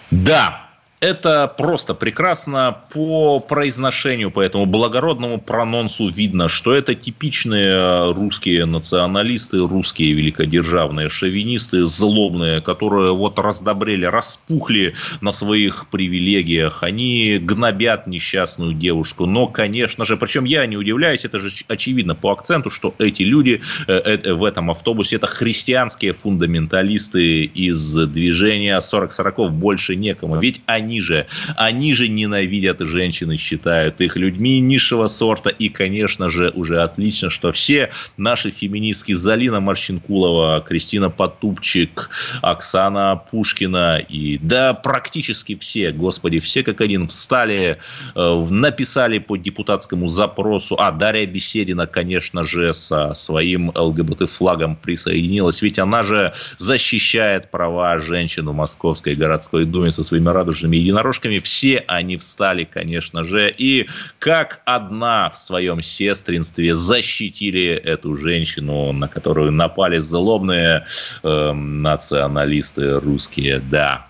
Да, 0.10 0.67
это 1.00 1.48
просто 1.48 1.94
прекрасно 1.94 2.76
по 2.92 3.40
произношению, 3.40 4.32
по 4.32 4.42
этому 4.42 4.66
благородному 4.66 5.40
прононсу 5.40 6.10
видно, 6.10 6.48
что 6.48 6.74
это 6.74 6.96
типичные 6.96 8.12
русские 8.14 8.66
националисты, 8.66 9.60
русские 9.60 10.14
великодержавные 10.14 11.10
шовинисты, 11.10 11.86
злобные, 11.86 12.62
которые 12.62 13.14
вот 13.14 13.38
раздобрели, 13.38 14.08
распухли 14.08 14.96
на 15.22 15.32
своих 15.32 15.88
привилегиях. 15.90 16.82
Они 16.82 17.38
гнобят 17.38 18.08
несчастную 18.08 18.74
девушку. 18.74 19.28
Но, 19.28 19.48
конечно 19.48 20.04
же, 20.04 20.18
причем 20.18 20.46
я 20.46 20.66
не 20.66 20.78
удивляюсь, 20.78 21.26
это 21.26 21.40
же 21.40 21.52
очевидно 21.68 22.16
по 22.16 22.32
акценту, 22.32 22.72
что 22.72 22.96
эти 22.98 23.22
люди 23.22 23.62
э, 23.88 23.94
э, 23.94 24.34
в 24.34 24.44
этом 24.44 24.72
автобусе 24.72 25.18
это 25.18 25.28
христианские 25.28 26.14
фундаменталисты 26.14 27.44
из 27.44 27.94
движения 28.08 28.80
40-40 28.80 29.50
больше 29.52 29.96
некому. 29.96 30.40
Ведь 30.40 30.62
они 30.66 30.87
они 30.88 31.02
же, 31.02 31.28
они 31.58 31.94
же 31.94 32.08
ненавидят 32.08 32.80
женщин 32.80 33.32
и 33.32 33.38
считают 33.38 34.00
их 34.00 34.16
людьми 34.16 34.60
низшего 34.62 35.08
сорта. 35.08 35.50
И, 35.50 35.68
конечно 35.68 36.30
же, 36.30 36.50
уже 36.56 36.82
отлично, 36.82 37.30
что 37.30 37.52
все 37.52 37.92
наши 38.16 38.52
феминистки 38.52 39.12
Залина 39.12 39.60
Марщинкулова, 39.60 40.62
Кристина 40.62 41.10
Потупчик, 41.10 42.10
Оксана 42.42 43.22
Пушкина 43.30 43.98
и 43.98 44.38
да 44.38 44.74
практически 44.74 45.58
все, 45.58 45.92
господи, 45.92 46.40
все 46.40 46.64
как 46.64 46.80
один 46.80 47.08
встали, 47.08 47.78
э, 48.16 48.46
написали 48.50 49.20
по 49.20 49.36
депутатскому 49.36 50.08
запросу. 50.08 50.78
А 50.80 50.92
Дарья 50.92 51.26
Беседина, 51.26 51.86
конечно 51.86 52.46
же, 52.46 52.74
со 52.74 53.14
своим 53.14 53.72
ЛГБТ-флагом 53.76 54.78
присоединилась. 54.78 55.62
Ведь 55.62 55.80
она 55.80 56.04
же 56.04 56.34
защищает 56.58 57.52
права 57.52 58.00
женщин 58.00 58.48
в 58.48 58.54
Московской 58.54 59.16
городской 59.16 59.66
думе 59.66 59.92
со 59.92 60.04
своими 60.04 60.30
радужными 60.30 60.77
единорожками. 60.78 61.40
Все 61.40 61.84
они 61.88 62.18
встали, 62.18 62.64
конечно 62.64 63.24
же, 63.24 63.54
и 63.56 63.88
как 64.20 64.62
одна 64.66 65.30
в 65.30 65.38
своем 65.38 65.82
сестринстве 65.82 66.76
защитили 66.76 67.70
эту 67.70 68.16
женщину, 68.16 68.92
на 68.92 69.08
которую 69.08 69.52
напали 69.52 69.98
злобные 70.00 70.86
э, 71.24 71.52
националисты 71.54 73.00
русские. 73.00 73.60
Да. 73.60 74.08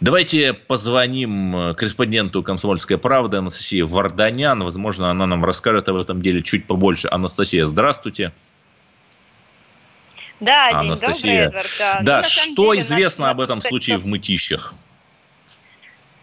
Давайте 0.00 0.54
позвоним 0.54 1.74
корреспонденту 1.74 2.42
«Комсомольской 2.42 2.96
правды» 2.96 3.36
Анастасии 3.36 3.82
Варданян. 3.82 4.62
Возможно, 4.62 5.10
она 5.10 5.26
нам 5.26 5.44
расскажет 5.44 5.90
об 5.90 5.96
этом 5.96 6.22
деле 6.22 6.42
чуть 6.42 6.66
побольше. 6.66 7.08
Анастасия, 7.10 7.66
здравствуйте. 7.66 8.32
Да, 10.40 10.70
Анастасия. 10.70 11.12
день 11.12 11.44
добрый, 11.44 11.60
Эдвард. 11.60 12.04
Да, 12.04 12.22
ну, 12.22 12.28
что 12.28 12.72
деле, 12.72 12.82
известно 12.82 13.28
об 13.28 13.42
этом 13.42 13.60
случае 13.60 13.98
в 13.98 14.06
Мытищах? 14.06 14.72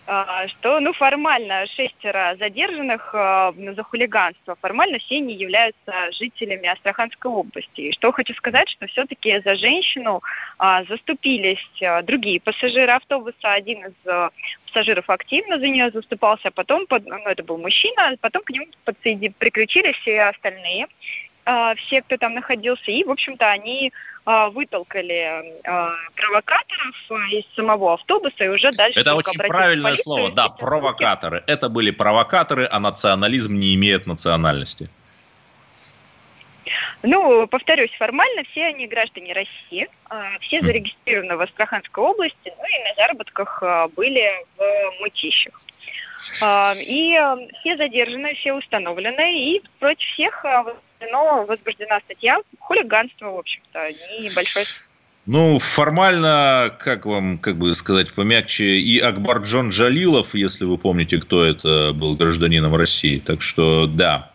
А, 0.09 0.47
что, 0.47 0.79
ну, 0.79 0.93
формально 0.93 1.65
шестеро 1.65 2.37
задержанных 2.39 3.13
а, 3.13 3.53
за 3.57 3.83
хулиганство, 3.83 4.55
формально 4.61 4.99
все 4.99 5.17
они 5.17 5.33
являются 5.33 6.11
жителями 6.11 6.69
Астраханской 6.69 7.29
области. 7.29 7.81
И 7.81 7.91
что 7.91 8.13
хочу 8.13 8.33
сказать, 8.35 8.69
что 8.69 8.87
все-таки 8.87 9.41
за 9.41 9.55
женщину 9.55 10.23
а, 10.59 10.85
заступились 10.85 11.59
другие 12.03 12.39
пассажиры 12.39 12.93
автобуса. 12.93 13.51
Один 13.51 13.87
из 13.87 14.31
пассажиров 14.65 15.09
активно 15.09 15.59
за 15.59 15.67
нее 15.67 15.91
заступался, 15.91 16.47
а 16.47 16.51
потом, 16.51 16.85
ну, 16.89 17.17
это 17.25 17.43
был 17.43 17.57
мужчина, 17.57 18.15
потом 18.21 18.43
к 18.43 18.49
нему 18.51 18.67
подсоединились, 18.85 19.35
приключились 19.37 19.95
все 19.97 20.21
остальные, 20.21 20.87
все, 21.77 22.01
кто 22.01 22.17
там 22.17 22.33
находился, 22.33 22.91
и, 22.91 23.03
в 23.03 23.11
общем-то, 23.11 23.49
они 23.49 23.93
а, 24.29 24.49
вытолкали 24.49 25.55
а, 25.63 25.93
провокаторов 26.13 26.95
из 27.31 27.45
самого 27.55 27.93
автобуса 27.93 28.43
и 28.43 28.49
уже 28.49 28.73
дальше... 28.73 28.99
Это 28.99 29.15
очень 29.15 29.39
правильное 29.39 29.95
слово, 29.95 30.33
да, 30.33 30.49
провокаторы. 30.49 31.45
Это 31.47 31.69
были 31.69 31.91
провокаторы, 31.91 32.67
а 32.69 32.81
национализм 32.81 33.55
не 33.55 33.73
имеет 33.75 34.05
национальности. 34.05 34.89
Ну, 37.03 37.47
повторюсь, 37.47 37.91
формально 37.97 38.43
все 38.51 38.65
они 38.65 38.85
граждане 38.87 39.31
России, 39.31 39.87
а, 40.09 40.37
все 40.41 40.61
зарегистрированы 40.61 41.37
в 41.37 41.41
Астраханской 41.43 42.03
области, 42.03 42.35
ну 42.57 42.65
и 42.65 42.83
на 42.83 42.95
заработках 42.97 43.63
были 43.95 44.29
в 44.57 44.99
Мытищах. 44.99 45.57
И 46.81 47.17
все 47.61 47.77
задержаны, 47.77 48.35
все 48.35 48.51
установлены, 48.51 49.53
и 49.53 49.63
против 49.79 50.05
всех 50.09 50.45
но 51.11 51.45
возбуждена 51.45 51.99
статья 52.01 52.39
хулиганство, 52.59 53.31
в 53.31 53.37
общем-то, 53.39 53.91
небольшой 54.19 54.63
ну, 55.27 55.59
формально, 55.59 56.73
как 56.79 57.05
вам, 57.05 57.37
как 57.37 57.57
бы 57.57 57.73
сказать, 57.73 58.13
помягче, 58.13 58.79
и 58.79 58.97
Акбар 58.97 59.41
Джон 59.41 59.69
Джалилов, 59.71 60.33
если 60.35 60.63
вы 60.63 60.77
помните, 60.77 61.19
кто 61.19 61.43
это 61.43 61.91
был 61.91 62.15
гражданином 62.15 62.73
России. 62.73 63.19
Так 63.19 63.41
что, 63.41 63.87
да, 63.87 64.31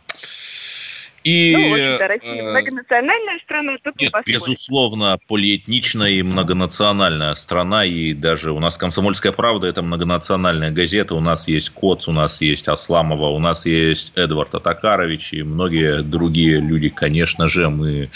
и, 1.24 1.52
ну, 1.56 1.70
в 1.70 1.72
общем-то, 1.74 2.08
Россия 2.08 2.42
э, 2.42 2.50
многонациональная 2.50 3.38
страна, 3.40 3.76
тут 3.82 4.00
Нет, 4.00 4.12
безусловно, 4.26 5.18
полиэтничная 5.28 6.10
и 6.10 6.22
многонациональная 6.22 7.34
страна, 7.34 7.84
и 7.84 8.12
даже 8.12 8.52
у 8.52 8.58
нас 8.58 8.76
«Комсомольская 8.76 9.32
правда»– 9.32 9.66
это 9.68 9.82
многонациональная 9.82 10.70
газета, 10.70 11.14
у 11.14 11.20
нас 11.20 11.48
есть 11.48 11.70
Коц, 11.70 12.08
у 12.08 12.12
нас 12.12 12.40
есть 12.40 12.68
Асламова, 12.68 13.28
у 13.28 13.38
нас 13.38 13.66
есть 13.66 14.12
Эдвард 14.16 14.54
Атакарович 14.54 15.32
и 15.34 15.42
многие 15.42 16.02
другие 16.02 16.60
люди, 16.60 16.88
конечно 16.88 17.46
же, 17.46 17.68
мы 17.68 18.10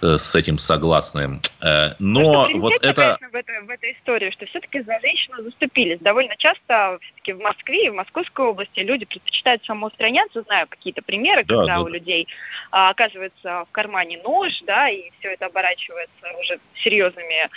э, 0.00 0.16
с 0.16 0.34
этим 0.34 0.58
согласны. 0.58 1.40
Э, 1.60 1.94
но 1.98 2.48
ну, 2.48 2.58
вот 2.60 2.72
это... 2.82 3.18
В 3.30 3.34
этой, 3.34 3.60
в 3.62 3.70
этой 3.70 3.92
истории, 3.92 4.30
что 4.30 4.46
все-таки 4.46 4.80
за 4.82 4.98
женщину 5.00 5.42
заступились. 5.42 5.98
Довольно 6.00 6.36
часто 6.36 6.98
все-таки 7.00 7.32
в 7.32 7.40
Москве 7.40 7.86
и 7.86 7.90
в 7.90 7.94
Московской 7.94 8.46
области 8.46 8.80
люди 8.80 9.04
предпочитают 9.04 9.64
самоустраняться, 9.64 10.42
знаю 10.42 10.66
какие-то 10.68 11.02
примеры, 11.02 11.44
да, 11.44 11.56
когда 11.56 11.76
да. 11.76 11.82
у 11.82 11.88
людей 11.88 12.21
а, 12.70 12.90
оказывается 12.90 13.64
в 13.68 13.72
кармане 13.72 14.18
нож, 14.22 14.60
да, 14.66 14.88
и 14.88 15.10
все 15.18 15.32
это 15.32 15.46
оборачивается 15.46 16.26
уже 16.40 16.58
серьезными 16.82 17.48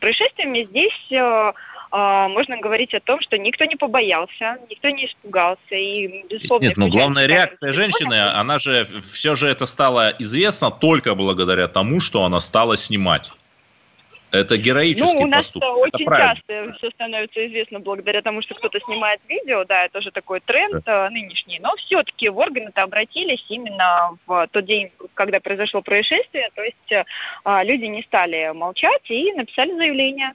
происшествиями, 0.00 0.64
здесь 0.64 0.92
э, 1.10 1.16
э, 1.16 2.28
можно 2.28 2.58
говорить 2.58 2.94
о 2.94 3.00
том, 3.00 3.20
что 3.20 3.38
никто 3.38 3.64
не 3.64 3.76
побоялся, 3.76 4.58
никто 4.68 4.90
не 4.90 5.06
испугался. 5.06 5.74
И, 5.74 6.26
безусловно, 6.28 6.66
Нет, 6.66 6.76
ну 6.76 6.88
главная 6.88 7.26
реакция 7.26 7.72
женщины, 7.72 8.14
она 8.14 8.58
же, 8.58 8.86
все 9.02 9.34
же 9.34 9.48
это 9.48 9.66
стало 9.66 10.14
известно 10.18 10.70
только 10.70 11.14
благодаря 11.14 11.68
тому, 11.68 12.00
что 12.00 12.24
она 12.24 12.40
стала 12.40 12.76
снимать. 12.76 13.32
Это 14.30 14.58
героический 14.58 15.14
Ну, 15.14 15.22
у 15.22 15.26
нас 15.26 15.46
поступок. 15.46 15.94
очень 15.94 16.06
часто 16.06 16.72
все 16.74 16.90
становится 16.90 17.46
известно 17.46 17.80
благодаря 17.80 18.20
тому, 18.20 18.42
что 18.42 18.54
кто-то 18.54 18.78
снимает 18.80 19.20
видео, 19.26 19.64
да, 19.64 19.86
это 19.86 19.98
уже 19.98 20.10
такой 20.10 20.40
тренд 20.40 20.84
да. 20.84 21.06
Э, 21.06 21.10
нынешний, 21.10 21.58
но 21.60 21.74
все-таки 21.76 22.28
в 22.28 22.36
органы-то 22.36 22.82
обратились 22.82 23.44
именно 23.48 24.18
в 24.26 24.46
тот 24.50 24.66
день, 24.66 24.90
когда 25.14 25.40
произошло 25.40 25.80
происшествие, 25.80 26.50
то 26.54 26.62
есть 26.62 26.92
э, 26.92 27.04
а, 27.44 27.64
люди 27.64 27.84
не 27.84 28.02
стали 28.02 28.52
молчать 28.54 29.10
и 29.10 29.32
написали 29.32 29.74
заявление. 29.74 30.32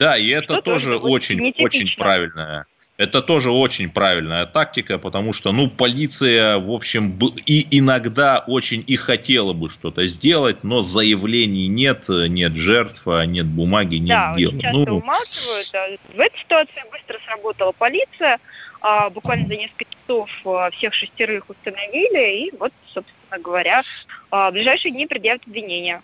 Да, 0.00 0.16
и 0.16 0.28
это 0.28 0.60
тоже, 0.60 0.62
тоже 0.62 0.96
очень, 0.96 1.54
очень 1.58 1.96
правильное 1.96 2.66
Это 2.98 3.22
тоже 3.22 3.52
очень 3.52 3.90
правильная 3.90 4.44
тактика, 4.44 4.98
потому 4.98 5.32
что, 5.32 5.52
ну, 5.52 5.70
полиция, 5.70 6.58
в 6.58 6.68
общем, 6.72 7.16
и 7.46 7.78
иногда 7.78 8.42
очень 8.44 8.82
и 8.84 8.96
хотела 8.96 9.52
бы 9.52 9.70
что-то 9.70 10.04
сделать, 10.06 10.64
но 10.64 10.80
заявлений 10.80 11.68
нет, 11.68 12.06
нет 12.08 12.56
жертв, 12.56 13.06
а 13.06 13.24
нет 13.24 13.46
бумаги, 13.46 13.96
нет 13.96 14.08
да, 14.08 14.34
дела. 14.36 14.52
Да, 14.60 14.72
ну... 14.72 14.96
умалчивают. 14.96 16.00
В 16.12 16.18
этой 16.18 16.40
ситуации 16.40 16.82
быстро 16.90 17.18
сработала 17.24 17.70
полиция. 17.70 18.40
А, 18.80 19.10
буквально 19.10 19.46
за 19.46 19.56
несколько 19.56 19.84
часов 19.84 20.30
а, 20.44 20.70
всех 20.70 20.92
шестерых 20.92 21.48
установили, 21.48 22.46
и 22.46 22.56
вот, 22.56 22.72
собственно 22.92 23.38
говоря, 23.40 23.82
а, 24.30 24.50
в 24.50 24.54
ближайшие 24.54 24.92
дни 24.92 25.06
предъявят 25.06 25.42
обвинения. 25.46 26.02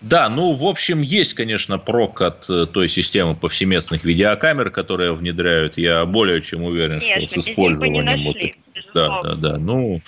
Да, 0.00 0.28
ну, 0.28 0.54
в 0.54 0.64
общем, 0.64 1.02
есть, 1.02 1.34
конечно, 1.34 1.78
прок 1.78 2.20
от 2.20 2.50
э, 2.50 2.66
той 2.66 2.88
системы 2.88 3.36
повсеместных 3.36 4.04
видеокамер, 4.04 4.70
которые 4.70 5.14
внедряют. 5.14 5.78
Я 5.78 6.04
более 6.04 6.40
чем 6.40 6.64
уверен, 6.64 7.00
конечно, 7.00 7.28
что 7.28 7.40
с 7.40 7.48
использованием 7.48 8.24
вот 8.24 8.36
да, 8.94 9.22
да, 9.22 9.34
да. 9.34 9.58
Ну, 9.58 10.00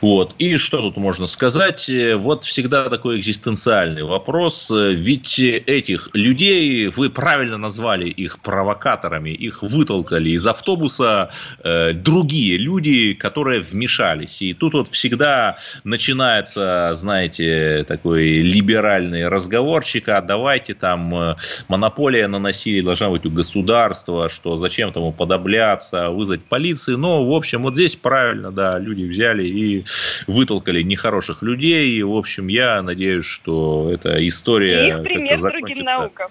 вот. 0.00 0.34
И 0.38 0.56
что 0.56 0.78
тут 0.80 0.96
можно 0.96 1.26
сказать? 1.26 1.90
Вот 2.16 2.44
всегда 2.44 2.88
такой 2.88 3.18
экзистенциальный 3.18 4.04
вопрос. 4.04 4.70
Ведь 4.70 5.38
этих 5.38 6.10
людей, 6.12 6.88
вы 6.88 7.10
правильно 7.10 7.58
назвали 7.58 8.08
их 8.08 8.38
провокаторами, 8.38 9.30
их 9.30 9.62
вытолкали 9.62 10.30
из 10.30 10.46
автобуса 10.46 11.30
э, 11.64 11.92
другие 11.94 12.58
люди, 12.58 13.14
которые 13.14 13.60
вмешались. 13.60 14.40
И 14.42 14.54
тут 14.54 14.74
вот 14.74 14.88
всегда 14.88 15.58
начинается, 15.84 16.92
знаете, 16.94 17.84
такой 17.88 18.40
либеральный 18.40 19.28
разговорчик, 19.28 20.08
а 20.08 20.20
давайте 20.20 20.74
там 20.74 21.14
э, 21.14 21.36
монополия 21.66 22.28
на 22.28 22.38
насилие 22.38 22.82
должна 22.82 23.10
быть 23.10 23.26
у 23.26 23.30
государства, 23.30 24.28
что 24.28 24.56
зачем 24.56 24.92
тому 24.92 25.12
подобляться, 25.12 26.10
вызвать 26.10 26.44
полицию. 26.44 26.98
Но, 26.98 27.26
в 27.26 27.32
общем, 27.32 27.62
вот 27.62 27.74
здесь 27.74 27.96
правильно, 27.96 28.52
да, 28.52 28.78
люди 28.78 29.02
взяли 29.04 29.44
и 29.44 29.84
вытолкали 30.26 30.82
нехороших 30.82 31.42
людей. 31.42 31.90
И, 31.90 32.02
в 32.02 32.14
общем, 32.14 32.48
я 32.48 32.82
надеюсь, 32.82 33.24
что 33.24 33.90
эта 33.92 34.26
история... 34.26 34.98
И 34.98 35.02
пример 35.02 35.40
другим 35.40 35.84
наукам. 35.84 36.30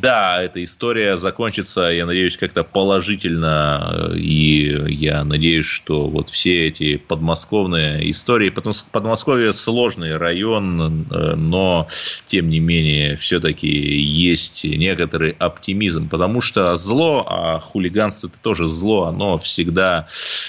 Да, 0.00 0.42
эта 0.42 0.62
история 0.62 1.16
закончится, 1.16 1.82
я 1.82 2.04
надеюсь, 2.04 2.36
как-то 2.36 2.64
положительно. 2.64 4.12
И 4.14 4.92
я 4.92 5.24
надеюсь, 5.24 5.66
что 5.66 6.08
вот 6.08 6.28
все 6.28 6.66
эти 6.66 6.96
подмосковные 6.96 8.10
истории, 8.10 8.50
потому 8.50 8.74
что 8.74 8.84
Подмосковье 8.90 9.52
сложный 9.52 10.16
район, 10.16 11.06
но 11.08 11.88
тем 12.26 12.48
не 12.48 12.60
менее 12.60 13.16
все-таки 13.16 13.68
есть 13.68 14.64
некоторый 14.64 15.30
оптимизм, 15.38 16.08
потому 16.08 16.40
что 16.40 16.74
зло, 16.76 17.24
а 17.28 17.60
хулиганство 17.60 18.28
это 18.28 18.38
тоже 18.40 18.66
зло, 18.66 19.04
оно 19.04 19.38
всегда, 19.38 20.06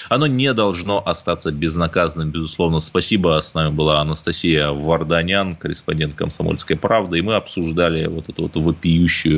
оно 0.08 0.26
не 0.26 0.52
должно 0.54 1.02
остаться 1.06 1.52
безнаказанным, 1.52 2.30
безусловно. 2.30 2.78
Спасибо, 2.78 3.40
с 3.40 3.54
нами 3.54 3.72
была 3.72 4.00
Анастасия 4.00 4.70
Варданян, 4.70 5.56
корреспондент 5.56 6.14
«Комсомольской 6.14 6.76
правды», 6.76 7.18
и 7.18 7.22
мы 7.22 7.36
обсуждали 7.36 8.06
вот 8.06 8.28
эту 8.28 8.42
вот 8.42 8.56
вопиющую 8.56 9.35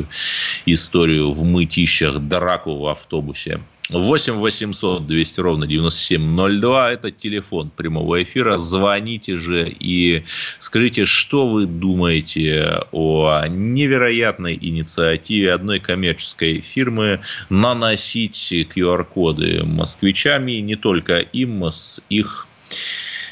историю 0.67 1.31
в 1.31 1.45
мытищах 1.45 2.19
драку 2.21 2.77
в 2.77 2.87
автобусе. 2.87 3.61
8 3.91 4.35
800 4.35 5.07
200 5.07 5.41
ровно 5.41 5.67
9702– 5.67 6.93
это 6.93 7.11
телефон 7.11 7.71
прямого 7.71 8.23
эфира. 8.23 8.59
Звоните 8.59 9.37
же 9.37 9.69
и 9.69 10.25
скажите, 10.59 11.07
что 11.07 11.49
вы 11.49 11.67
думаете 11.67 12.83
о 12.93 13.47
невероятной 13.49 14.59
инициативе 14.61 15.55
одной 15.55 15.81
коммерческой 15.81 16.61
фирмы 16.61 17.21
наносить 17.49 18.53
QR-коды 18.53 19.65
москвичами, 19.65 20.53
не 20.53 20.77
только 20.77 21.19
им, 21.21 21.65
с 21.65 22.03
их 22.11 22.47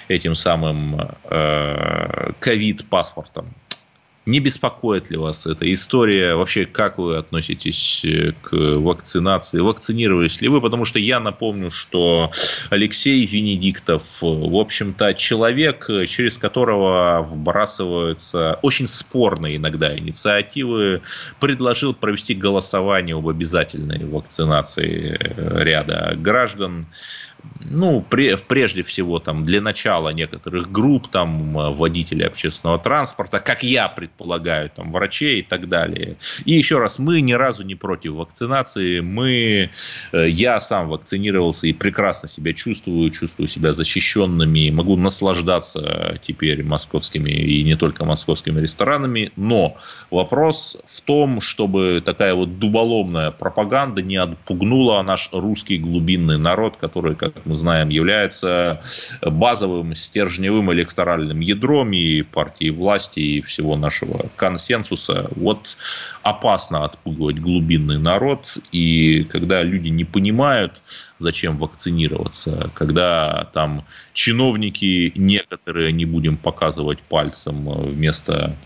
этим 0.09 0.35
самым 0.35 1.01
э, 1.25 2.33
ковид-паспортом. 2.41 3.55
Не 4.27 4.41
беспокоит 4.41 5.09
ли 5.09 5.17
вас 5.17 5.47
эта 5.47 5.73
история? 5.73 6.35
Вообще, 6.35 6.67
как 6.67 6.99
вы 6.99 7.17
относитесь 7.17 8.05
э, 8.05 8.33
к 8.43 8.53
вакцинации? 8.53 9.61
Вакцинировались 9.61 10.41
ли 10.41 10.49
вы? 10.49 10.61
Потому 10.61 10.85
что 10.85 10.99
я 10.99 11.21
напомню, 11.21 11.71
что 11.71 12.33
Алексей 12.69 13.25
Венедиктов, 13.25 14.03
в 14.21 14.57
общем-то, 14.57 15.15
человек, 15.15 15.89
через 16.09 16.39
которого 16.39 17.23
вбрасываются 17.23 18.59
очень 18.63 18.89
спорные 18.89 19.59
иногда 19.59 19.97
инициативы, 19.97 21.03
предложил 21.39 21.95
провести 21.95 22.35
голосование 22.35 23.15
об 23.15 23.29
обязательной 23.29 24.05
вакцинации 24.07 25.17
ряда 25.37 26.15
граждан 26.17 26.89
ну, 27.71 28.05
прежде 28.09 28.83
всего, 28.83 29.19
там, 29.19 29.45
для 29.45 29.61
начала 29.61 30.11
некоторых 30.11 30.71
групп, 30.71 31.09
там, 31.09 31.53
водителей 31.75 32.27
общественного 32.27 32.79
транспорта, 32.79 33.39
как 33.41 33.63
я 33.63 33.89
предполагаю, 33.89 34.71
там, 34.71 34.93
врачей 34.93 35.41
и 35.41 35.43
так 35.43 35.69
далее. 35.69 36.17
И 36.45 36.53
еще 36.53 36.79
раз, 36.79 36.99
мы 36.99 37.21
ни 37.21 37.33
разу 37.33 37.65
не 37.65 37.75
против 37.75 38.13
вакцинации, 38.13 39.01
мы, 39.01 39.71
э, 40.13 40.29
я 40.29 40.61
сам 40.61 40.89
вакцинировался 40.89 41.67
и 41.67 41.73
прекрасно 41.73 42.29
себя 42.29 42.53
чувствую, 42.53 43.11
чувствую 43.11 43.49
себя 43.49 43.73
защищенными, 43.73 44.71
могу 44.71 44.97
наслаждаться 44.97 46.21
теперь 46.23 46.63
московскими 46.63 47.31
и 47.31 47.63
не 47.65 47.77
только 47.77 48.05
московскими 48.05 48.61
ресторанами, 48.61 49.33
но 49.37 49.77
вопрос 50.11 50.77
в 50.87 51.01
том, 51.01 51.41
чтобы 51.41 52.03
такая 52.05 52.35
вот 52.35 52.59
дуболомная 52.59 53.31
пропаганда 53.31 54.03
не 54.03 54.17
отпугнула 54.17 55.03
наш 55.03 55.29
русский 55.33 55.79
глубинный 55.79 56.39
народ, 56.39 56.77
который, 56.77 57.17
как 57.17 57.36
мы 57.45 57.55
знаем, 57.57 57.89
является 57.89 58.83
базовым 59.23 59.95
стержневым 59.95 60.73
электоральным 60.73 61.41
ядром 61.41 61.93
и 61.93 62.23
партии 62.23 62.71
власти, 62.71 63.21
и 63.21 63.41
всего 63.43 63.77
нашего 63.77 64.31
консенсуса. 64.37 65.29
Вот 65.37 65.77
опасно 66.23 66.85
отпугивать 66.85 67.39
глубинный 67.39 67.99
народ, 67.99 68.57
и 68.73 69.25
когда 69.25 69.63
люди 69.63 69.89
не 69.89 70.05
понимают, 70.05 70.73
зачем 71.19 71.57
вакцинироваться, 71.59 72.71
когда 72.75 73.49
там 73.53 73.85
чиновники 74.13 75.13
некоторые, 75.15 75.93
не 75.93 76.05
будем 76.05 76.37
показывать 76.37 77.01
пальцем, 77.01 77.69
вместо 77.83 78.57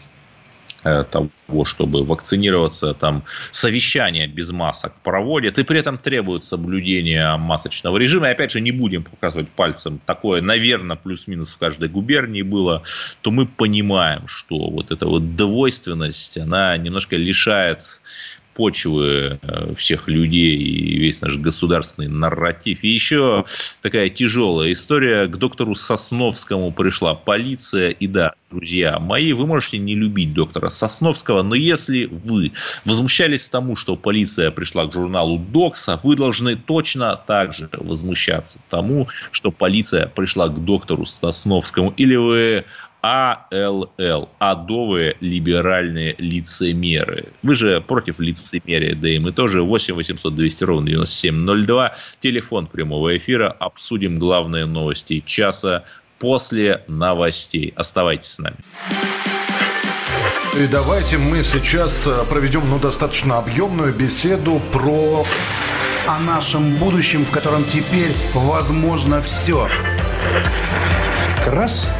того, 0.83 1.64
чтобы 1.64 2.05
вакцинироваться, 2.05 2.95
там 2.95 3.25
совещания 3.51 4.27
без 4.27 4.51
масок 4.51 4.95
проводят, 5.03 5.59
и 5.59 5.64
при 5.64 5.81
этом 5.81 5.99
требуют 5.99 6.45
соблюдения 6.45 7.37
масочного 7.37 7.97
режима. 7.99 8.29
И 8.29 8.33
опять 8.33 8.53
же, 8.53 8.61
не 8.61 8.73
будем 8.73 9.05
показывать 9.05 9.49
пальцем, 9.51 10.01
такое, 10.07 10.40
наверное, 10.40 10.97
плюс-минус 10.97 11.55
в 11.55 11.59
каждой 11.59 11.88
губернии 11.88 12.43
было, 12.43 12.83
то 13.21 13.31
мы 13.31 13.47
понимаем, 13.47 14.27
что 14.27 14.71
вот 14.71 14.90
эта 14.90 15.07
вот 15.07 15.37
двойственность, 15.37 16.38
она 16.38 16.77
немножко 16.77 17.16
лишает 17.16 18.01
почвы 18.61 19.40
э, 19.40 19.75
всех 19.75 20.07
людей 20.07 20.55
и 20.59 20.99
весь 20.99 21.23
наш 21.23 21.38
государственный 21.38 22.09
нарратив. 22.09 22.85
И 22.85 22.88
еще 22.88 23.46
такая 23.81 24.11
тяжелая 24.11 24.73
история. 24.73 25.27
К 25.29 25.37
доктору 25.38 25.75
Сосновскому 25.75 26.70
пришла 26.70 27.14
полиция. 27.14 27.88
И 27.88 28.07
да, 28.07 28.35
друзья 28.51 28.99
мои, 28.99 29.33
вы 29.33 29.46
можете 29.46 29.79
не 29.79 29.94
любить 29.94 30.35
доктора 30.35 30.68
Сосновского, 30.68 31.42
но 31.42 31.55
если 31.55 32.05
вы 32.05 32.53
возмущались 32.85 33.49
тому, 33.49 33.77
что 33.77 33.96
полиция 33.96 34.51
пришла 34.51 34.87
к 34.87 34.92
журналу 34.92 35.38
Докса, 35.38 35.99
вы 36.03 36.14
должны 36.14 36.55
точно 36.55 37.16
так 37.16 37.55
же 37.55 37.70
возмущаться 37.73 38.59
тому, 38.68 39.09
что 39.31 39.53
полиция 39.53 40.07
пришла 40.07 40.49
к 40.49 40.62
доктору 40.62 41.07
Сосновскому. 41.07 41.94
Или 41.96 42.16
вы 42.16 42.64
АЛЛ. 43.03 44.29
Адовые 44.39 45.17
либеральные 45.21 46.15
лицемеры. 46.19 47.29
Вы 47.43 47.55
же 47.55 47.81
против 47.81 48.21
лицемерия, 48.21 48.95
да 48.95 49.09
и 49.09 49.19
мы 49.19 49.33
тоже. 49.33 49.63
8 49.63 49.95
800 49.95 50.35
200 50.35 50.65
ровно 50.65 50.89
9702. 50.89 51.95
Телефон 52.21 52.67
прямого 52.67 53.17
эфира. 53.17 53.51
Обсудим 53.51 54.19
главные 54.19 54.67
новости 54.67 55.23
часа 55.25 55.85
после 56.19 56.85
новостей. 56.87 57.73
Оставайтесь 57.77 58.33
с 58.33 58.39
нами. 58.39 58.57
И 60.59 60.67
давайте 60.67 61.17
мы 61.17 61.43
сейчас 61.43 62.07
э, 62.07 62.25
проведем 62.29 62.63
ну, 62.69 62.79
достаточно 62.79 63.39
объемную 63.39 63.95
беседу 63.95 64.61
про... 64.73 65.25
О 66.07 66.19
нашем 66.19 66.77
будущем, 66.77 67.25
в 67.25 67.31
котором 67.31 67.63
теперь 67.65 68.11
возможно 68.35 69.23
все. 69.23 69.69
Раз– 71.47 71.93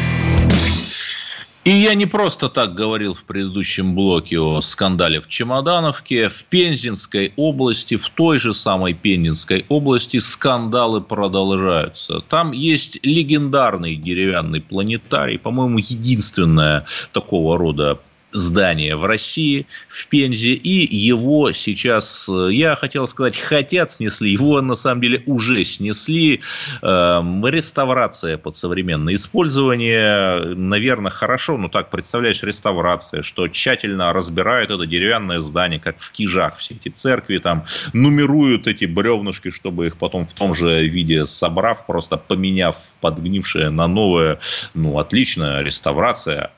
И 1.63 1.69
я 1.69 1.93
не 1.93 2.07
просто 2.07 2.49
так 2.49 2.73
говорил 2.73 3.13
в 3.13 3.23
предыдущем 3.23 3.93
блоке 3.93 4.39
о 4.39 4.61
скандале 4.61 5.21
в 5.21 5.27
Чемодановке. 5.27 6.27
В 6.27 6.45
Пензенской 6.45 7.33
области, 7.35 7.97
в 7.97 8.09
той 8.09 8.39
же 8.39 8.55
самой 8.55 8.95
Пензенской 8.95 9.67
области 9.69 10.17
скандалы 10.17 11.01
продолжаются. 11.01 12.21
Там 12.21 12.51
есть 12.51 12.99
легендарный 13.03 13.95
деревянный 13.95 14.59
планетарий, 14.59 15.37
по-моему, 15.37 15.77
единственное 15.77 16.87
такого 17.13 17.59
рода 17.59 17.99
здание 18.31 18.95
в 18.95 19.05
России, 19.05 19.67
в 19.87 20.07
Пензе, 20.07 20.53
и 20.53 20.95
его 20.95 21.51
сейчас, 21.51 22.27
э, 22.29 22.49
я 22.51 22.75
хотел 22.75 23.07
сказать, 23.07 23.37
хотят 23.37 23.91
снесли, 23.91 24.31
его 24.31 24.61
на 24.61 24.75
самом 24.75 25.01
деле 25.01 25.23
уже 25.25 25.63
снесли. 25.63 26.41
Эм, 26.81 27.45
реставрация 27.45 28.37
под 28.37 28.55
современное 28.55 29.15
использование, 29.15 30.55
наверное, 30.55 31.11
хорошо, 31.11 31.57
но 31.57 31.67
так 31.67 31.89
представляешь, 31.89 32.43
реставрация, 32.43 33.21
что 33.21 33.47
тщательно 33.47 34.13
разбирают 34.13 34.71
это 34.71 34.85
деревянное 34.85 35.39
здание, 35.39 35.79
как 35.79 35.99
в 35.99 36.11
Кижах 36.11 36.57
все 36.57 36.75
эти 36.75 36.89
церкви, 36.89 37.37
там 37.37 37.65
нумеруют 37.93 38.67
эти 38.67 38.85
бревнышки, 38.85 39.49
чтобы 39.49 39.87
их 39.87 39.97
потом 39.97 40.25
в 40.25 40.33
том 40.33 40.53
же 40.53 40.87
виде 40.87 41.25
собрав, 41.25 41.85
просто 41.85 42.17
поменяв 42.17 42.75
подгнившее 43.01 43.69
на 43.69 43.87
новое, 43.87 44.39
ну, 44.73 44.99
отлично, 44.99 45.61
реставрация, 45.61 46.51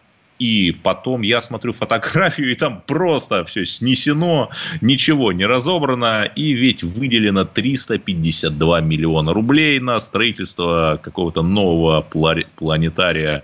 и 0.43 0.71
потом 0.71 1.21
я 1.21 1.41
смотрю 1.41 1.71
фотографию, 1.71 2.51
и 2.51 2.55
там 2.55 2.83
просто 2.85 3.45
все 3.45 3.63
снесено, 3.65 4.49
ничего 4.81 5.31
не 5.31 5.45
разобрано, 5.45 6.29
и 6.35 6.51
ведь 6.51 6.83
выделено 6.83 7.45
352 7.45 8.81
миллиона 8.81 9.33
рублей 9.33 9.79
на 9.79 10.01
строительство 10.01 10.99
какого-то 11.01 11.43
нового 11.43 12.01
планетария. 12.01 13.43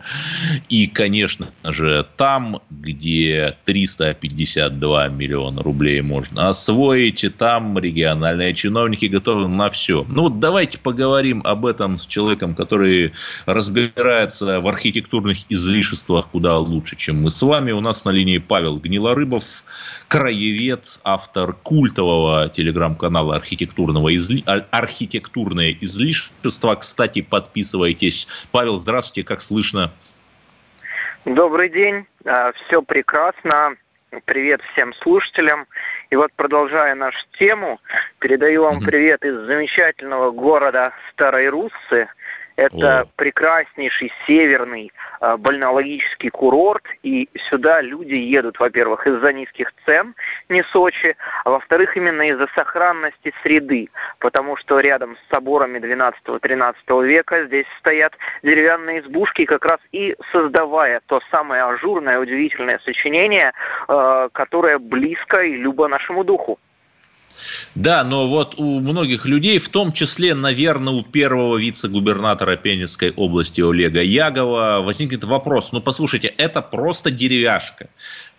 И, 0.68 0.88
конечно 0.88 1.52
же, 1.64 2.06
там, 2.18 2.62
где 2.70 3.56
352 3.64 5.08
миллиона 5.08 5.64
рублей 5.64 6.02
можно 6.02 6.50
освоить, 6.50 7.26
там 7.38 7.80
региональные 7.80 8.54
чиновники 8.54 9.06
готовы 9.06 9.48
на 9.48 9.70
все. 9.70 10.06
Ну 10.10 10.24
вот 10.24 10.42
давайте 10.42 10.80
поговорим 10.80 11.44
об 11.46 11.66
этом 11.66 11.98
с 11.98 12.06
человеком, 12.06 12.56
который 12.56 13.14
разбирается 13.46 14.60
в 14.60 14.68
архитектурных 14.68 15.38
излишествах 15.48 16.28
куда 16.28 16.58
лучше 16.58 16.89
лучше, 16.90 16.96
чем 16.96 17.22
мы 17.22 17.30
с 17.30 17.42
вами. 17.42 17.72
У 17.72 17.82
нас 17.82 18.06
на 18.06 18.10
линии 18.10 18.40
Павел 18.40 18.78
Гнилорыбов, 18.78 19.44
краевед, 20.08 21.00
автор 21.04 21.54
культового 21.54 22.50
телеграм-канала 22.50 23.36
архитектурного 23.36 24.16
изли... 24.16 24.44
А, 24.48 24.66
«Архитектурное 24.72 25.76
излишество». 25.82 26.76
Кстати, 26.76 27.22
подписывайтесь. 27.22 28.28
Павел, 28.52 28.78
здравствуйте, 28.78 29.28
как 29.28 29.42
слышно? 29.42 29.92
Добрый 31.26 31.70
день, 31.70 32.06
а, 32.26 32.52
все 32.54 32.82
прекрасно. 32.82 33.76
Привет 34.26 34.62
всем 34.74 34.94
слушателям. 34.96 35.68
И 36.10 36.16
вот 36.16 36.32
продолжая 36.36 36.96
нашу 36.96 37.20
тему, 37.38 37.80
передаю 38.18 38.64
вам 38.64 38.80
привет 38.80 39.24
из 39.24 39.36
замечательного 39.46 40.32
города 40.32 40.92
Старой 41.12 41.50
Руссы, 41.50 42.08
это 42.60 43.02
О. 43.02 43.06
прекраснейший 43.16 44.12
северный 44.28 44.92
э, 45.22 45.38
бальнеологический 45.38 46.30
курорт, 46.30 46.84
и 47.04 47.30
сюда 47.50 47.82
люди 47.82 48.20
едут, 48.20 48.60
во-первых, 48.60 49.08
из-за 49.08 49.32
низких 49.32 49.72
цен, 49.86 50.14
не 50.50 50.64
Сочи, 50.64 51.16
а 51.46 51.52
во-вторых, 51.52 51.96
именно 51.96 52.24
из-за 52.30 52.48
сохранности 52.56 53.34
среды, 53.42 53.88
потому 54.20 54.58
что 54.58 54.80
рядом 54.80 55.16
с 55.16 55.34
соборами 55.34 55.80
12-13 55.80 57.06
века 57.06 57.46
здесь 57.46 57.66
стоят 57.80 58.14
деревянные 58.44 59.00
избушки, 59.00 59.46
как 59.46 59.66
раз 59.66 59.80
и 59.92 60.16
создавая 60.32 61.02
то 61.08 61.22
самое 61.32 61.64
ажурное, 61.64 62.20
удивительное 62.20 62.80
сочинение, 62.84 63.54
э, 63.88 64.30
которое 64.34 64.80
близко 64.80 65.42
и 65.42 65.56
любо 65.56 65.88
нашему 65.88 66.24
духу. 66.24 66.60
Да, 67.76 68.04
но 68.04 68.28
вот 68.28 68.56
у 68.58 68.80
многих 68.80 69.26
людей, 69.26 69.60
в 69.60 69.70
том 69.70 69.92
числе, 69.92 70.34
наверное, 70.34 70.94
у 70.94 71.04
первого 71.04 71.58
вице-губернатора 71.58 72.56
Пензенской 72.56 73.12
области 73.12 73.62
Олега 73.62 74.02
Ягова, 74.02 74.82
возникнет 74.84 75.24
вопрос, 75.24 75.72
ну 75.72 75.82
послушайте, 75.82 76.28
это 76.38 76.62
просто 76.62 77.12
деревяшка. 77.12 77.90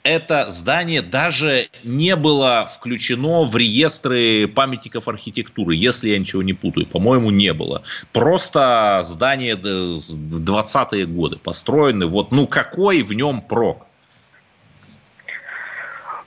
Это 0.03 0.49
здание 0.49 1.03
даже 1.03 1.69
не 1.85 2.17
было 2.17 2.71
включено 2.75 3.45
в 3.45 3.55
реестры 3.55 4.49
памятников 4.49 5.09
архитектуры, 5.09 5.77
если 5.77 6.09
я 6.09 6.19
ничего 6.19 6.43
не 6.43 6.55
путаю. 6.55 6.87
По-моему, 6.87 7.31
не 7.31 7.53
было. 7.53 7.83
Просто 8.13 9.03
здание 9.05 9.57
20-е 9.57 11.05
годы 11.05 11.37
построены. 11.37 12.07
Вот, 12.07 12.33
ну 12.33 12.47
какой 12.47 13.03
в 13.03 13.13
нем 13.13 13.43
прок? 13.43 13.90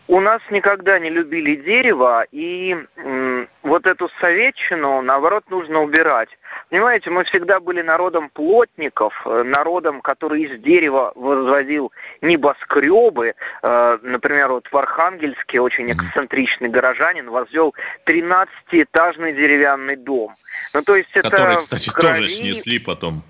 У 0.08 0.20
нас 0.20 0.42
никогда 0.52 1.00
не 1.00 1.10
любили 1.10 1.56
дерево, 1.56 2.26
и 2.32 2.76
м, 2.98 3.48
вот 3.63 3.86
эту 3.86 4.10
советчину, 4.20 5.02
наоборот, 5.02 5.46
нужно 5.50 5.82
убирать. 5.82 6.30
Понимаете, 6.70 7.10
мы 7.10 7.24
всегда 7.24 7.62
были 7.62 7.82
народом 7.82 8.30
плотников, 8.30 9.13
э, 9.26 9.44
народом, 9.44 10.02
который 10.02 10.44
из 10.44 10.62
дерева 10.62 11.13
возводил 11.16 11.94
небоскребы. 12.22 13.36
Э, 13.62 13.98
например, 14.02 14.52
вот 14.52 14.68
в 14.70 14.78
Архангельске 14.78 15.62
очень 15.62 15.92
эксцентричный 15.94 16.68
горожанин 16.68 17.30
возвел 17.30 17.74
13-этажный 18.06 19.34
деревянный 19.34 19.96
дом. 19.96 20.36
Ну, 20.74 20.82
то 20.82 20.96
есть 20.98 21.10
это 21.13 21.30
Который, 21.30 21.58
кстати, 21.58 21.89
крови... 21.89 22.08
тоже 22.08 22.28
снесли 22.28 22.80
потом. 22.80 23.24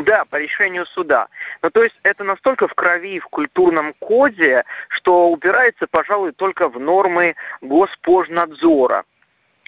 Да, 0.00 0.24
по 0.24 0.36
решению 0.36 0.86
суда. 0.86 1.28
Ну, 1.62 1.70
то 1.70 1.82
есть 1.82 1.94
это 2.04 2.24
настолько 2.24 2.66
в 2.68 2.74
крови, 2.74 3.20
в 3.20 3.26
культурном 3.26 3.92
коде, 3.98 4.64
что 4.88 5.28
упирается, 5.28 5.86
пожалуй, 5.90 6.32
только 6.32 6.68
в 6.68 6.80
нормы 6.80 7.34
Госпожнадзора. 7.60 9.04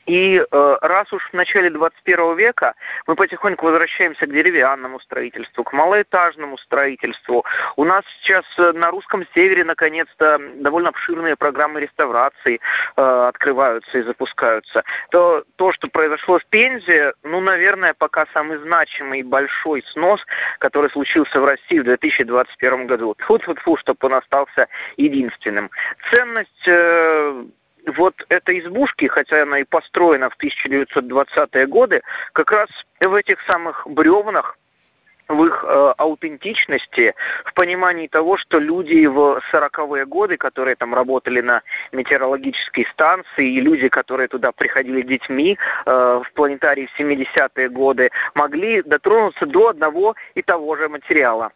И 0.06 0.38
э, 0.38 0.76
раз 0.80 1.12
уж 1.12 1.22
в 1.30 1.32
начале 1.32 1.70
21 1.70 2.36
века 2.36 2.74
мы 3.06 3.14
потихоньку 3.14 3.66
возвращаемся 3.66 4.26
к 4.26 4.32
деревянному 4.32 4.98
строительству, 5.00 5.64
к 5.64 5.72
малоэтажному 5.72 6.58
строительству, 6.58 7.44
у 7.76 7.84
нас 7.84 8.04
сейчас 8.20 8.44
э, 8.58 8.72
на 8.72 8.90
русском 8.90 9.24
севере 9.34 9.64
наконец-то 9.64 10.38
довольно 10.56 10.88
обширные 10.88 11.36
программы 11.36 11.80
реставрации 11.80 12.60
э, 12.96 13.28
открываются 13.28 13.98
и 13.98 14.02
запускаются, 14.02 14.82
то 15.10 15.44
то, 15.56 15.72
что 15.72 15.88
произошло 15.88 16.38
в 16.38 16.46
Пензе, 16.46 17.12
ну, 17.22 17.40
наверное, 17.40 17.94
пока 17.94 18.26
самый 18.32 18.58
значимый 18.58 19.22
большой 19.22 19.84
снос, 19.92 20.20
который 20.58 20.90
случился 20.90 21.40
в 21.40 21.44
России 21.44 21.78
в 21.78 21.84
2021 21.84 22.86
году. 22.86 23.14
Фу-фу-фу, 23.20 23.76
чтобы 23.76 23.98
он 24.02 24.14
остался 24.14 24.68
единственным. 24.96 25.70
Ценность 26.10 26.68
вот 27.86 28.14
этой 28.28 28.60
избушки, 28.60 29.06
хотя 29.06 29.42
она 29.42 29.58
и 29.58 29.64
построена 29.64 30.30
в 30.30 30.36
1920-е 30.38 31.66
годы, 31.66 32.02
как 32.32 32.50
раз 32.52 32.68
в 33.00 33.14
этих 33.14 33.40
самых 33.40 33.86
бревнах, 33.86 34.58
в 35.28 35.44
их 35.44 35.64
э, 35.66 35.94
аутентичности, 35.96 37.14
в 37.44 37.54
понимании 37.54 38.06
того, 38.06 38.36
что 38.36 38.58
люди 38.58 39.06
в 39.06 39.40
40-е 39.52 40.04
годы, 40.06 40.36
которые 40.36 40.76
там 40.76 40.94
работали 40.94 41.40
на 41.40 41.62
метеорологической 41.92 42.86
станции, 42.92 43.52
и 43.52 43.60
люди, 43.60 43.88
которые 43.88 44.28
туда 44.28 44.52
приходили 44.52 45.02
детьми 45.02 45.58
э, 45.86 46.22
в 46.24 46.32
планетарии 46.34 46.86
в 46.86 47.00
70-е 47.00 47.68
годы, 47.68 48.10
могли 48.34 48.82
дотронуться 48.82 49.46
до 49.46 49.68
одного 49.68 50.16
и 50.34 50.42
того 50.42 50.76
же 50.76 50.88
материала. 50.88 51.50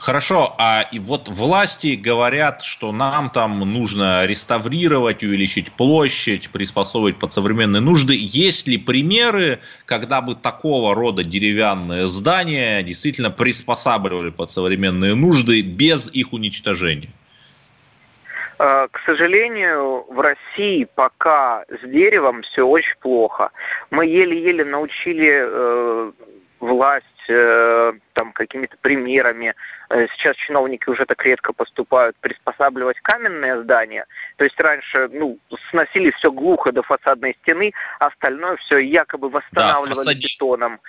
Хорошо, 0.00 0.54
а 0.56 0.86
и 0.90 0.98
вот 0.98 1.28
власти 1.28 1.94
говорят, 1.94 2.62
что 2.62 2.90
нам 2.90 3.28
там 3.28 3.60
нужно 3.60 4.24
реставрировать, 4.24 5.22
увеличить 5.22 5.70
площадь, 5.72 6.48
приспособить 6.48 7.18
под 7.18 7.34
современные 7.34 7.82
нужды. 7.82 8.14
Есть 8.16 8.66
ли 8.66 8.78
примеры, 8.78 9.60
когда 9.84 10.22
бы 10.22 10.36
такого 10.36 10.94
рода 10.94 11.22
деревянные 11.22 12.06
здания 12.06 12.82
действительно 12.82 13.30
приспосабливали 13.30 14.30
под 14.30 14.50
современные 14.50 15.14
нужды 15.14 15.60
без 15.60 16.10
их 16.14 16.32
уничтожения? 16.32 17.10
А, 18.58 18.88
к 18.88 19.00
сожалению, 19.04 20.06
в 20.08 20.18
России 20.18 20.88
пока 20.94 21.64
с 21.68 21.86
деревом 21.86 22.40
все 22.40 22.62
очень 22.62 22.96
плохо. 23.00 23.50
Мы 23.90 24.06
еле-еле 24.06 24.64
научили 24.64 25.42
э, 25.44 26.12
власть 26.60 27.04
э, 27.30 27.92
там 28.12 28.32
какими-то 28.32 28.76
примерами. 28.80 29.54
Э, 29.88 30.06
сейчас 30.14 30.36
чиновники 30.36 30.88
уже 30.88 31.06
так 31.06 31.24
редко 31.24 31.52
поступают 31.52 32.16
приспосабливать 32.20 32.98
каменные 33.00 33.62
здания. 33.62 34.06
То 34.36 34.44
есть 34.44 34.58
раньше 34.60 35.08
ну, 35.12 35.38
сносили 35.70 36.10
все 36.12 36.30
глухо 36.30 36.72
до 36.72 36.82
фасадной 36.82 37.36
стены, 37.42 37.72
а 37.98 38.06
остальное 38.06 38.56
все 38.56 38.78
якобы 38.78 39.28
восстанавливали 39.28 40.14
да, 40.14 40.14
бетоном. 40.14 40.80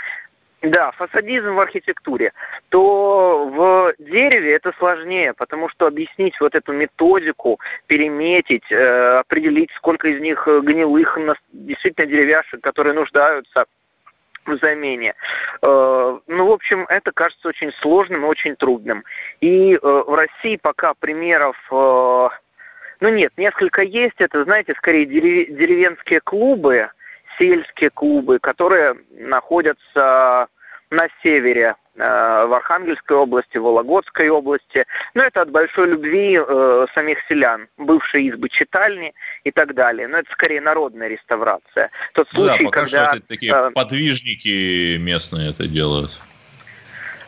Да, 0.62 0.92
фасадизм 0.92 1.56
в 1.56 1.60
архитектуре, 1.60 2.34
то 2.70 3.46
в 3.46 3.94
дереве 3.98 4.54
это 4.54 4.72
сложнее, 4.78 5.34
потому 5.34 5.70
что 5.70 5.88
объяснить 5.88 6.40
вот 6.40 6.54
эту 6.54 6.72
методику, 6.72 7.60
переметить, 7.88 8.72
э, 8.72 9.20
определить, 9.20 9.72
сколько 9.76 10.08
из 10.08 10.22
них 10.22 10.48
гнилых, 10.48 11.18
действительно 11.52 12.06
деревяшек, 12.06 12.62
которые 12.62 12.94
нуждаются 12.94 13.66
в 14.46 14.58
замене. 14.58 15.14
Э, 15.62 16.20
ну, 16.28 16.48
в 16.48 16.52
общем, 16.52 16.86
это 16.90 17.12
кажется 17.12 17.48
очень 17.48 17.72
сложным 17.82 18.24
и 18.24 18.28
очень 18.28 18.56
трудным. 18.56 19.04
И 19.40 19.76
э, 19.76 19.80
в 19.82 20.14
России 20.14 20.58
пока 20.58 20.94
примеров 20.94 21.56
э, 21.72 22.30
ну 23.02 23.10
нет, 23.10 23.34
несколько 23.36 23.82
есть. 23.82 24.16
Это, 24.20 24.44
знаете, 24.44 24.74
скорее 24.78 25.06
деревенские 25.06 26.22
клубы, 26.22 26.90
сельские 27.38 27.90
клубы, 27.90 28.40
которые 28.40 28.96
находятся 29.10 30.48
на 30.92 31.08
севере, 31.24 31.76
э, 31.96 32.46
в 32.46 32.54
Архангельской 32.54 33.16
области, 33.16 33.58
в 33.58 33.64
Вологодской 33.64 34.30
области. 34.30 34.86
Но 35.14 35.24
это 35.24 35.42
от 35.42 35.50
большой 35.50 35.88
любви 35.88 36.38
э, 36.38 36.86
самих 36.94 37.18
селян, 37.28 37.68
бывшие 37.78 38.28
избы 38.28 38.50
читальни 38.50 39.14
и 39.44 39.52
так 39.52 39.74
далее. 39.74 40.08
Но 40.08 40.20
это 40.20 40.32
скорее 40.34 40.62
народная 40.62 41.08
реставрация. 41.08 41.90
Тот 42.14 42.30
случай, 42.30 42.60
да, 42.60 42.66
пока 42.66 42.82
когда... 42.82 43.08
Что 43.08 43.18
это 43.18 43.28
такие 43.28 43.54
э, 43.54 43.72
подвижники 43.72 44.98
местные 44.98 45.50
это 45.50 45.66
делают. 45.66 46.12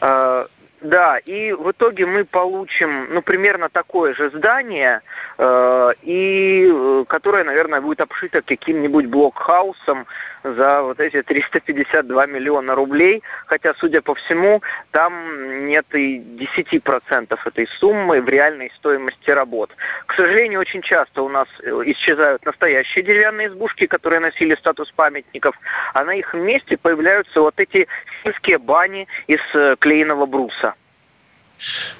Э, 0.01 0.45
да, 0.83 1.17
и 1.17 1.53
в 1.53 1.71
итоге 1.71 2.05
мы 2.05 2.25
получим, 2.25 3.07
ну, 3.13 3.21
примерно 3.21 3.69
такое 3.69 4.13
же 4.13 4.29
здание, 4.31 5.01
э, 5.37 5.91
и 6.01 6.69
э, 6.69 7.05
которое, 7.07 7.45
наверное, 7.45 7.79
будет 7.79 8.01
обшито 8.01 8.41
каким-нибудь 8.41 9.05
блокхаусом 9.05 10.05
за 10.43 10.81
вот 10.81 10.99
эти 10.99 11.21
352 11.21 12.25
миллиона 12.27 12.75
рублей, 12.75 13.23
хотя, 13.45 13.73
судя 13.75 14.01
по 14.01 14.13
всему, 14.15 14.61
там 14.91 15.65
нет 15.67 15.85
и 15.93 16.19
10% 16.19 17.39
этой 17.45 17.67
суммы 17.79 18.21
в 18.21 18.27
реальной 18.27 18.71
стоимости 18.75 19.31
работ. 19.31 19.71
К 20.05 20.15
сожалению, 20.15 20.59
очень 20.59 20.81
часто 20.81 21.21
у 21.23 21.29
нас 21.29 21.47
э, 21.61 21.81
исчезают 21.85 22.45
настоящие 22.45 23.03
деревянные 23.03 23.47
избушки, 23.47 23.87
которые 23.87 24.19
носили 24.19 24.55
статус 24.55 24.91
памятников, 24.91 25.55
а 25.93 26.03
на 26.03 26.13
их 26.13 26.33
месте 26.33 26.77
появляются 26.77 27.41
вот 27.41 27.53
эти 27.57 27.87
сельские 28.23 28.57
бани 28.57 29.07
из 29.27 29.39
э, 29.53 29.75
клееного 29.79 30.25
бруса. 30.25 30.72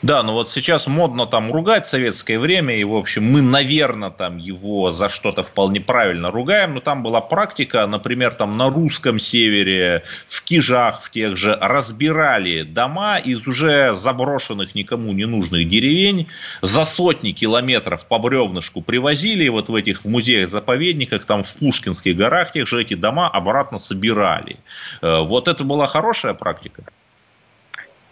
Да, 0.01 0.23
ну 0.23 0.33
вот 0.33 0.51
сейчас 0.51 0.87
модно 0.87 1.25
там 1.25 1.51
ругать 1.51 1.87
советское 1.87 2.37
время, 2.37 2.75
и, 2.75 2.83
в 2.83 2.95
общем, 2.95 3.23
мы, 3.23 3.41
наверное, 3.41 4.09
там 4.09 4.37
его 4.37 4.91
за 4.91 5.07
что-то 5.07 5.43
вполне 5.43 5.79
правильно 5.79 6.31
ругаем, 6.31 6.73
но 6.73 6.81
там 6.81 7.03
была 7.03 7.21
практика, 7.21 7.85
например, 7.87 8.33
там 8.33 8.57
на 8.57 8.69
русском 8.69 9.19
севере, 9.19 10.03
в 10.27 10.43
Кижах, 10.43 11.01
в 11.01 11.09
тех 11.11 11.37
же, 11.37 11.57
разбирали 11.61 12.63
дома 12.63 13.17
из 13.17 13.47
уже 13.47 13.93
заброшенных 13.93 14.75
никому 14.75 15.13
не 15.13 15.25
нужных 15.25 15.69
деревень, 15.69 16.27
за 16.61 16.83
сотни 16.83 17.31
километров 17.31 18.05
по 18.05 18.19
бревнышку 18.19 18.81
привозили, 18.81 19.45
и 19.45 19.49
вот 19.49 19.69
в 19.69 19.75
этих 19.75 20.03
в 20.03 20.09
музеях-заповедниках, 20.09 21.25
там 21.25 21.43
в 21.43 21.55
Пушкинских 21.55 22.17
горах, 22.17 22.51
тех 22.51 22.67
же 22.67 22.81
эти 22.81 22.95
дома 22.95 23.29
обратно 23.29 23.77
собирали. 23.77 24.57
Э, 25.01 25.21
вот 25.21 25.47
это 25.47 25.63
была 25.63 25.87
хорошая 25.87 26.33
практика. 26.33 26.83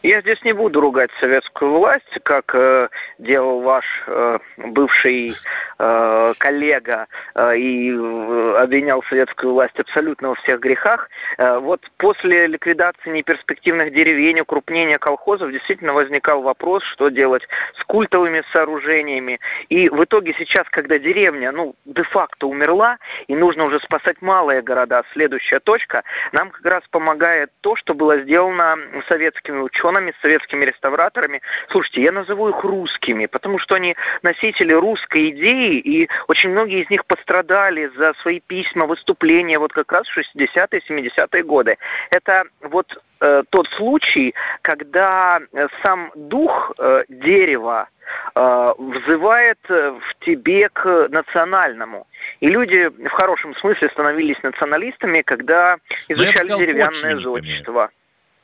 Я 0.04 0.22
здесь 0.22 0.42
не 0.44 0.54
буду 0.54 0.82
ругать 0.82 1.12
советскую 1.20 1.74
власть, 1.74 2.20
как 2.24 2.56
э, 2.56 2.90
делал 3.20 3.62
ваш 3.62 3.86
э, 4.08 4.40
бывший 4.58 5.36
э, 5.82 6.34
коллега 6.38 7.08
э, 7.36 7.58
и 7.58 7.92
э, 7.92 8.56
обвинял 8.58 9.04
советскую 9.10 9.54
власть 9.54 9.80
абсолютно 9.80 10.30
во 10.30 10.36
всех 10.36 10.60
грехах. 10.60 11.10
Вот 11.38 11.82
после 11.98 12.48
ликвидации 12.48 13.10
неперспективных 13.10 13.94
деревень, 13.94 14.42
укрупнения 14.42 14.98
колхозов 14.98 15.52
действительно 15.52 15.94
возникал 15.94 16.42
вопрос, 16.42 16.84
что 16.84 17.10
делать 17.10 17.44
с 17.80 17.84
культовыми 17.86 18.44
сооружениями. 18.54 19.40
И 19.70 19.90
в 19.90 20.04
итоге 20.04 20.36
сейчас, 20.38 20.68
когда 20.70 21.00
деревня, 21.00 21.52
ну, 21.52 21.76
де-факто 21.86 22.48
умерла, 22.48 22.98
и 23.28 23.36
нужно 23.36 23.66
уже 23.66 23.80
спасать 23.80 24.22
малые 24.22 24.62
города, 24.62 25.04
следующая 25.14 25.60
точка, 25.60 26.04
нам 26.32 26.50
как 26.52 26.66
раз 26.66 26.84
помогает 26.92 27.50
то, 27.62 27.76
что 27.76 27.94
было 27.94 28.20
сделано 28.22 28.78
советскими 29.08 29.60
учеными, 29.60 30.14
советскими 30.22 30.66
реставраторами. 30.66 31.42
Слушайте, 31.70 32.02
я 32.04 32.12
назову 32.12 32.50
их 32.50 32.64
русскими, 32.64 33.26
потому 33.26 33.58
что 33.58 33.76
они 33.76 33.96
носители 34.22 34.74
русской 34.74 35.30
идеи, 35.30 35.71
и 35.76 36.08
очень 36.28 36.52
многие 36.52 36.84
из 36.84 36.90
них 36.90 37.06
пострадали 37.06 37.92
за 37.98 38.14
свои 38.22 38.40
письма, 38.40 38.86
выступления 38.86 39.60
вот 39.60 39.74
как 39.74 39.92
раз 39.92 40.08
в 40.08 40.18
60-е, 40.18 40.82
70-е 40.88 41.44
годы. 41.44 41.78
Это 42.10 42.44
вот 42.62 42.88
э, 43.20 43.44
тот 43.50 43.68
случай, 43.78 44.34
когда 44.62 45.40
э, 45.54 45.68
сам 45.84 46.12
дух 46.16 46.72
э, 46.78 47.04
дерева 47.10 47.90
э, 48.36 48.74
взывает 48.78 49.60
э, 49.70 49.92
в 49.92 50.26
тебе 50.26 50.70
к 50.70 51.08
национальному. 51.10 52.08
И 52.40 52.48
люди 52.48 52.88
в 52.88 53.10
хорошем 53.10 53.56
смысле 53.56 53.90
становились 53.90 54.42
националистами, 54.44 55.22
когда 55.22 55.78
ну, 56.10 56.16
изучали 56.16 56.48
деревянное 56.48 57.20
зодчество. 57.20 57.90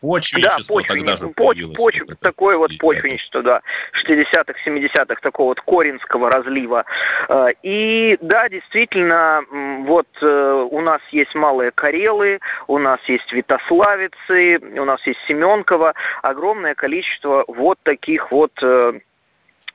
Почвенничество 0.01 0.81
да, 0.81 0.87
тогда 0.87 1.15
же 1.15 1.27
поч... 1.29 1.57
поч... 1.75 2.01
Такое 2.21 2.57
вот 2.57 2.71
почвенничество, 2.77 3.41
да, 3.41 3.61
60-х, 3.93 4.53
70-х, 4.65 5.21
такого 5.21 5.49
вот 5.49 5.61
коринского 5.61 6.29
разлива. 6.29 6.85
Э, 7.29 7.47
и 7.63 8.17
да, 8.21 8.47
действительно, 8.49 9.41
вот 9.85 10.07
э, 10.21 10.67
у 10.69 10.81
нас 10.81 11.01
есть 11.11 11.33
малые 11.33 11.71
Карелы, 11.71 12.39
у 12.67 12.77
нас 12.77 12.99
есть 13.07 13.31
Витославицы, 13.31 14.59
у 14.59 14.85
нас 14.85 15.05
есть 15.05 15.19
Семенково, 15.27 15.93
огромное 16.21 16.75
количество 16.75 17.43
вот 17.47 17.79
таких 17.83 18.31
вот 18.31 18.51
Э, 18.61 18.99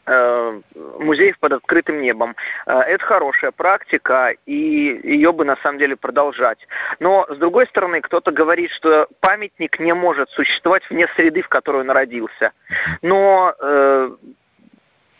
музеев 0.06 1.38
под 1.38 1.52
открытым 1.52 2.00
небом. 2.00 2.34
Э, 2.66 2.80
это 2.80 3.04
хорошая 3.04 3.52
практика, 3.52 4.34
и 4.46 5.00
ее 5.02 5.32
бы 5.32 5.44
на 5.44 5.56
самом 5.62 5.78
деле 5.78 5.96
продолжать. 5.96 6.58
Но, 6.98 7.26
с 7.28 7.36
другой 7.36 7.66
стороны, 7.66 8.00
кто-то 8.00 8.32
говорит, 8.32 8.70
что 8.70 9.06
памятник 9.20 9.78
не 9.78 9.94
может 9.94 10.30
существовать 10.30 10.82
вне 10.90 11.06
среды, 11.16 11.42
в 11.42 11.48
которой 11.48 11.82
он 11.82 11.90
родился. 11.90 12.52
Но 13.02 13.54
э, 13.60 14.10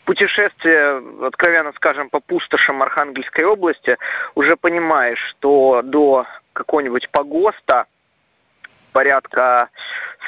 путешествие, 0.05 1.01
откровенно 1.25 1.71
скажем, 1.73 2.09
по 2.09 2.19
пустошам 2.19 2.83
Архангельской 2.83 3.45
области, 3.45 3.97
уже 4.35 4.57
понимаешь, 4.57 5.19
что 5.29 5.81
до 5.83 6.25
какого-нибудь 6.53 7.09
погоста 7.09 7.85
порядка 8.93 9.69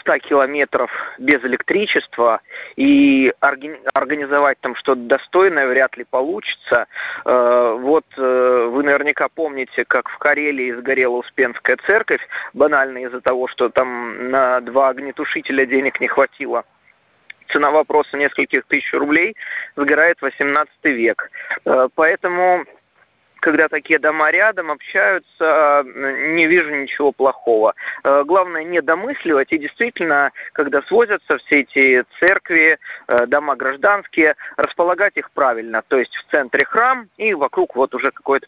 100 0.02 0.20
километров 0.20 0.92
без 1.18 1.44
электричества 1.44 2.42
и 2.76 3.34
организовать 3.40 4.60
там 4.60 4.76
что-то 4.76 5.02
достойное 5.02 5.68
вряд 5.68 5.96
ли 5.98 6.04
получится. 6.04 6.88
Э, 7.26 7.78
вот 7.80 8.06
э, 8.18 8.70
вы 8.72 8.84
наверняка 8.84 9.28
помните, 9.30 9.86
как 9.86 10.10
в 10.10 10.18
Карелии 10.18 10.74
сгорела 10.74 11.16
Успенская 11.16 11.78
церковь, 11.86 12.22
банально 12.54 13.00
из-за 13.00 13.22
того, 13.22 13.48
что 13.48 13.70
там 13.70 14.30
на 14.30 14.62
два 14.62 14.90
огнетушителя 14.90 15.66
денег 15.66 16.00
не 16.02 16.08
хватило 16.08 16.64
цена 17.52 17.72
вопроса 17.72 18.18
нескольких 18.18 18.66
тысяч 18.66 18.92
рублей, 18.94 19.36
сгорает 19.76 20.22
18 20.22 20.70
век. 20.84 21.30
Э, 21.66 21.88
поэтому 21.96 22.66
когда 23.46 23.68
такие 23.68 24.00
дома 24.00 24.32
рядом 24.32 24.72
общаются, 24.72 25.86
не 25.86 26.48
вижу 26.48 26.72
ничего 26.72 27.12
плохого. 27.12 27.76
Э, 28.04 28.24
главное 28.26 28.64
не 28.64 28.82
домысливать 28.82 29.54
и 29.54 29.60
действительно, 29.60 30.32
когда 30.54 30.82
свозятся 30.82 31.38
все 31.38 31.60
эти 31.60 32.04
церкви, 32.20 32.80
э, 33.08 33.28
дома 33.28 33.56
гражданские, 33.56 34.34
располагать 34.58 35.16
их 35.18 35.30
правильно. 35.30 35.84
То 35.88 35.98
есть 35.98 36.16
в 36.16 36.32
центре 36.32 36.66
храм 36.66 37.08
и 37.18 37.36
вокруг 37.36 37.76
вот 37.76 37.94
уже 37.94 38.10
какое-то 38.10 38.48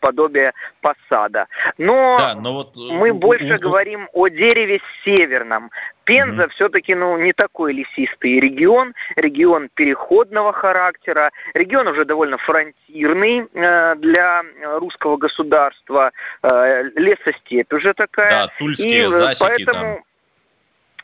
подобие 0.00 0.54
посада. 0.80 1.46
Но, 1.76 2.16
да, 2.18 2.34
но 2.34 2.54
вот... 2.54 2.74
Э, 2.78 2.94
мы 2.94 3.12
больше 3.12 3.58
говорим 3.58 4.08
о 4.14 4.28
дереве 4.28 4.80
северном. 5.04 5.70
Пенза 6.08 6.44
mm-hmm. 6.44 6.50
все-таки 6.54 6.94
ну, 6.94 7.18
не 7.18 7.34
такой 7.34 7.74
лесистый 7.74 8.40
регион, 8.40 8.94
регион 9.16 9.68
переходного 9.74 10.54
характера, 10.54 11.30
регион 11.52 11.86
уже 11.86 12.06
довольно 12.06 12.38
фронтирный 12.38 13.46
э, 13.52 13.94
для 13.96 14.42
русского 14.78 15.18
государства, 15.18 16.12
э, 16.42 16.84
лесостепь 16.96 17.70
уже 17.74 17.92
такая. 17.92 18.30
Да, 18.30 18.52
тульские 18.58 19.02
и, 19.02 19.04
э, 19.04 19.08
засеки 19.10 19.66
поэтому, 19.66 20.04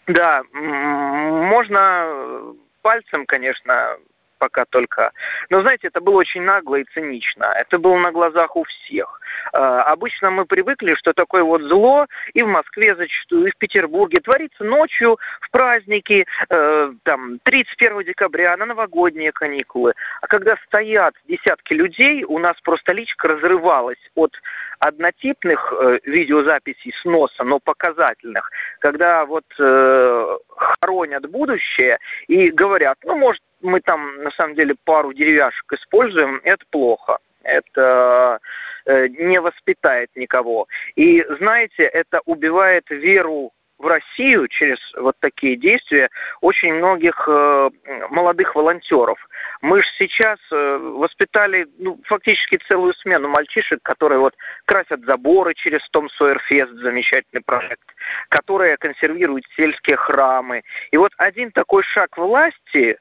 там. 0.06 0.14
Да, 0.14 0.42
можно 0.54 2.54
пальцем, 2.80 3.26
конечно, 3.26 3.98
пока 4.38 4.64
только. 4.64 5.12
Но, 5.50 5.62
знаете, 5.62 5.88
это 5.88 6.00
было 6.00 6.16
очень 6.16 6.42
нагло 6.42 6.76
и 6.76 6.84
цинично. 6.94 7.44
Это 7.44 7.78
было 7.78 7.96
на 7.98 8.12
глазах 8.12 8.56
у 8.56 8.64
всех. 8.64 9.20
Э, 9.52 9.58
обычно 9.58 10.30
мы 10.30 10.44
привыкли, 10.44 10.94
что 10.94 11.12
такое 11.12 11.42
вот 11.42 11.62
зло 11.62 12.06
и 12.32 12.42
в 12.42 12.48
Москве 12.48 12.94
зачастую, 12.94 13.46
и 13.46 13.50
в 13.50 13.56
Петербурге 13.56 14.20
творится 14.20 14.64
ночью, 14.64 15.18
в 15.40 15.50
праздники, 15.50 16.26
э, 16.48 16.92
там, 17.02 17.38
31 17.42 18.04
декабря, 18.04 18.56
на 18.56 18.66
новогодние 18.66 19.32
каникулы. 19.32 19.94
А 20.20 20.26
когда 20.26 20.56
стоят 20.66 21.14
десятки 21.28 21.74
людей, 21.74 22.24
у 22.24 22.38
нас 22.38 22.56
просто 22.62 22.92
личка 22.92 23.28
разрывалась 23.28 23.98
от 24.14 24.32
однотипных 24.78 25.72
э, 25.72 25.98
видеозаписей 26.04 26.92
сноса, 27.02 27.44
но 27.44 27.58
показательных, 27.58 28.50
когда 28.80 29.24
вот 29.24 29.44
э, 29.58 30.36
хоронят 30.56 31.28
будущее 31.30 31.98
и 32.28 32.50
говорят, 32.50 32.98
ну, 33.04 33.16
может, 33.16 33.42
мы 33.64 33.80
там 33.80 34.22
на 34.22 34.30
самом 34.32 34.54
деле 34.54 34.74
пару 34.84 35.12
деревяшек 35.12 35.72
используем, 35.72 36.40
это 36.44 36.64
плохо. 36.70 37.18
Это 37.42 38.40
э, 38.86 39.08
не 39.08 39.40
воспитает 39.40 40.10
никого. 40.14 40.66
И 40.94 41.24
знаете, 41.38 41.82
это 41.82 42.20
убивает 42.24 42.88
веру 42.90 43.52
в 43.78 43.86
Россию 43.86 44.48
через 44.48 44.78
вот 44.96 45.16
такие 45.20 45.56
действия 45.56 46.08
очень 46.40 46.74
многих 46.74 47.28
э, 47.28 47.70
молодых 48.10 48.54
волонтеров. 48.54 49.18
Мы 49.60 49.82
же 49.82 49.88
сейчас 49.98 50.38
э, 50.52 50.78
воспитали 50.78 51.66
ну, 51.78 52.00
фактически 52.04 52.58
целую 52.68 52.94
смену 52.94 53.28
мальчишек, 53.28 53.80
которые 53.82 54.20
вот 54.20 54.34
красят 54.64 55.04
заборы 55.04 55.54
через 55.54 55.80
Том 55.90 56.08
Сойерфест, 56.10 56.72
замечательный 56.74 57.42
проект, 57.42 57.88
которые 58.28 58.76
консервируют 58.76 59.44
сельские 59.56 59.96
храмы. 59.96 60.62
И 60.92 60.96
вот 60.96 61.12
один 61.18 61.50
такой 61.50 61.82
шаг 61.82 62.16
власти 62.16 62.96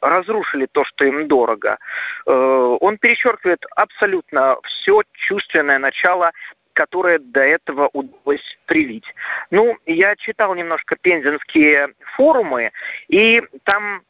разрушили 0.00 0.66
то, 0.70 0.84
что 0.84 1.04
им 1.04 1.28
дорого. 1.28 1.78
Э, 2.26 2.76
он 2.80 2.98
перечеркивает 2.98 3.64
абсолютно 3.76 4.56
все 4.64 5.02
чувственное 5.12 5.78
начало 5.78 6.32
которое 6.74 7.18
до 7.18 7.40
этого 7.40 7.90
удалось 7.92 8.56
привить. 8.66 9.12
Ну, 9.50 9.76
я 9.84 10.14
читал 10.14 10.54
немножко 10.54 10.94
пензенские 10.94 11.88
форумы, 12.14 12.70
и 13.08 13.42
там 13.64 14.02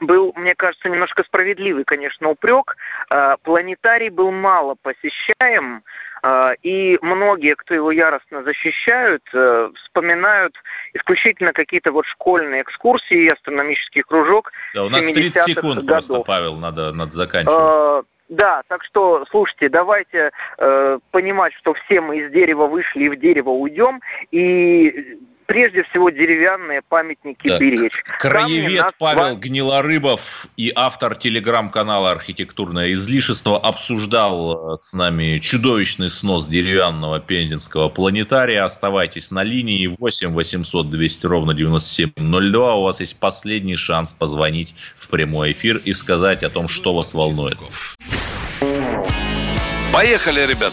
был, 0.00 0.32
мне 0.34 0.54
кажется, 0.54 0.88
немножко 0.88 1.22
справедливый, 1.22 1.84
конечно, 1.84 2.28
упрек. 2.28 2.76
Э, 3.10 3.36
планетарий 3.42 4.08
был 4.08 4.32
мало 4.32 4.74
посещаем, 4.82 5.76
э, 5.76 6.11
и 6.62 6.98
многие, 7.02 7.54
кто 7.56 7.74
его 7.74 7.90
яростно 7.90 8.42
защищают, 8.44 9.22
э, 9.34 9.70
вспоминают 9.74 10.54
исключительно 10.94 11.52
какие-то 11.52 11.90
вот 11.90 12.06
школьные 12.06 12.62
экскурсии, 12.62 13.28
астрономический 13.28 14.02
кружок. 14.02 14.52
Да, 14.74 14.84
у 14.84 14.88
нас 14.88 15.04
30 15.04 15.42
секунд 15.42 15.80
годов. 15.80 16.06
просто, 16.06 16.20
Павел, 16.20 16.56
надо, 16.56 16.92
надо 16.92 17.10
заканчивать. 17.10 18.06
Да, 18.28 18.62
так 18.68 18.82
что, 18.82 19.26
слушайте, 19.30 19.68
давайте 19.68 20.30
э, 20.56 20.98
понимать, 21.10 21.52
что 21.52 21.74
все 21.74 22.00
мы 22.00 22.18
из 22.18 22.32
дерева 22.32 22.66
вышли 22.66 23.04
и 23.04 23.08
в 23.10 23.18
дерево 23.18 23.50
уйдем, 23.50 24.00
и 24.30 25.18
прежде 25.52 25.82
всего 25.84 26.08
деревянные 26.08 26.80
памятники 26.80 27.46
да. 27.46 27.58
беречь. 27.58 28.00
Краевед 28.18 28.84
нас... 28.84 28.92
Павел 28.98 29.36
Гнилорыбов 29.36 30.46
и 30.56 30.72
автор 30.74 31.14
телеграм-канала 31.14 32.10
«Архитектурное 32.10 32.94
излишество» 32.94 33.60
обсуждал 33.60 34.72
э, 34.72 34.76
с 34.76 34.94
нами 34.94 35.38
чудовищный 35.40 36.08
снос 36.08 36.48
деревянного 36.48 37.20
пензенского 37.20 37.90
планетария. 37.90 38.64
Оставайтесь 38.64 39.30
на 39.30 39.42
линии 39.42 39.88
8 39.88 40.32
800 40.32 40.88
200 40.88 41.26
ровно 41.26 41.52
9702. 41.52 42.74
У 42.76 42.82
вас 42.84 43.00
есть 43.00 43.16
последний 43.16 43.76
шанс 43.76 44.14
позвонить 44.14 44.74
в 44.96 45.08
прямой 45.08 45.52
эфир 45.52 45.76
и 45.84 45.92
сказать 45.92 46.44
о 46.44 46.48
том, 46.48 46.66
что 46.66 46.94
вас 46.94 47.12
волнует. 47.12 47.58
Поехали, 49.92 50.46
ребят! 50.46 50.72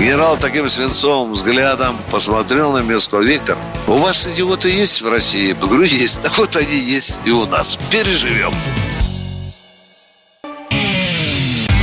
Генерал 0.00 0.38
таким 0.38 0.66
свинцовым 0.66 1.34
взглядом 1.34 1.94
посмотрел 2.10 2.72
на 2.72 2.78
меня 2.78 2.98
сказал, 2.98 3.22
Виктор, 3.22 3.58
у 3.86 3.98
вас 3.98 4.26
идиоты 4.26 4.70
есть 4.70 5.02
в 5.02 5.08
России? 5.10 5.48
Я 5.48 5.54
говорю, 5.54 5.82
есть. 5.82 6.22
Так 6.22 6.38
вот 6.38 6.56
они 6.56 6.74
есть 6.74 7.20
и 7.26 7.30
у 7.30 7.44
нас. 7.44 7.78
Переживем. 7.90 8.54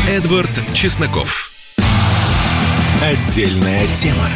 Эдвард 0.09 0.49
Чесноков. 0.73 1.51
Отдельная 3.03 3.85
тема. 3.93 4.27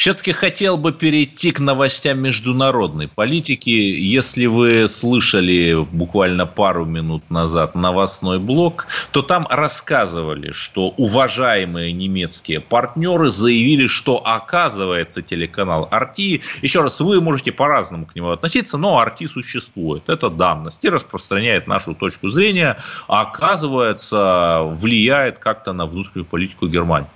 Все-таки 0.00 0.32
хотел 0.32 0.78
бы 0.78 0.92
перейти 0.92 1.52
к 1.52 1.60
новостям 1.60 2.20
международной 2.20 3.06
политики. 3.06 3.68
Если 3.68 4.46
вы 4.46 4.88
слышали 4.88 5.74
буквально 5.92 6.46
пару 6.46 6.86
минут 6.86 7.28
назад 7.28 7.74
новостной 7.74 8.38
блок, 8.38 8.86
то 9.12 9.20
там 9.20 9.46
рассказывали, 9.50 10.52
что 10.52 10.88
уважаемые 10.88 11.92
немецкие 11.92 12.60
партнеры 12.60 13.28
заявили, 13.28 13.88
что 13.88 14.22
оказывается 14.24 15.20
телеканал 15.20 15.86
Арти, 15.90 16.40
еще 16.62 16.80
раз, 16.80 16.98
вы 17.00 17.20
можете 17.20 17.52
по-разному 17.52 18.06
к 18.06 18.14
нему 18.14 18.30
относиться, 18.30 18.78
но 18.78 19.00
Арти 19.00 19.26
существует, 19.26 20.08
это 20.08 20.30
данность, 20.30 20.82
и 20.82 20.88
распространяет 20.88 21.66
нашу 21.66 21.94
точку 21.94 22.30
зрения, 22.30 22.78
а 23.06 23.20
оказывается 23.20 24.62
влияет 24.62 25.38
как-то 25.38 25.74
на 25.74 25.84
внутреннюю 25.84 26.24
политику 26.24 26.68
Германии. 26.68 27.10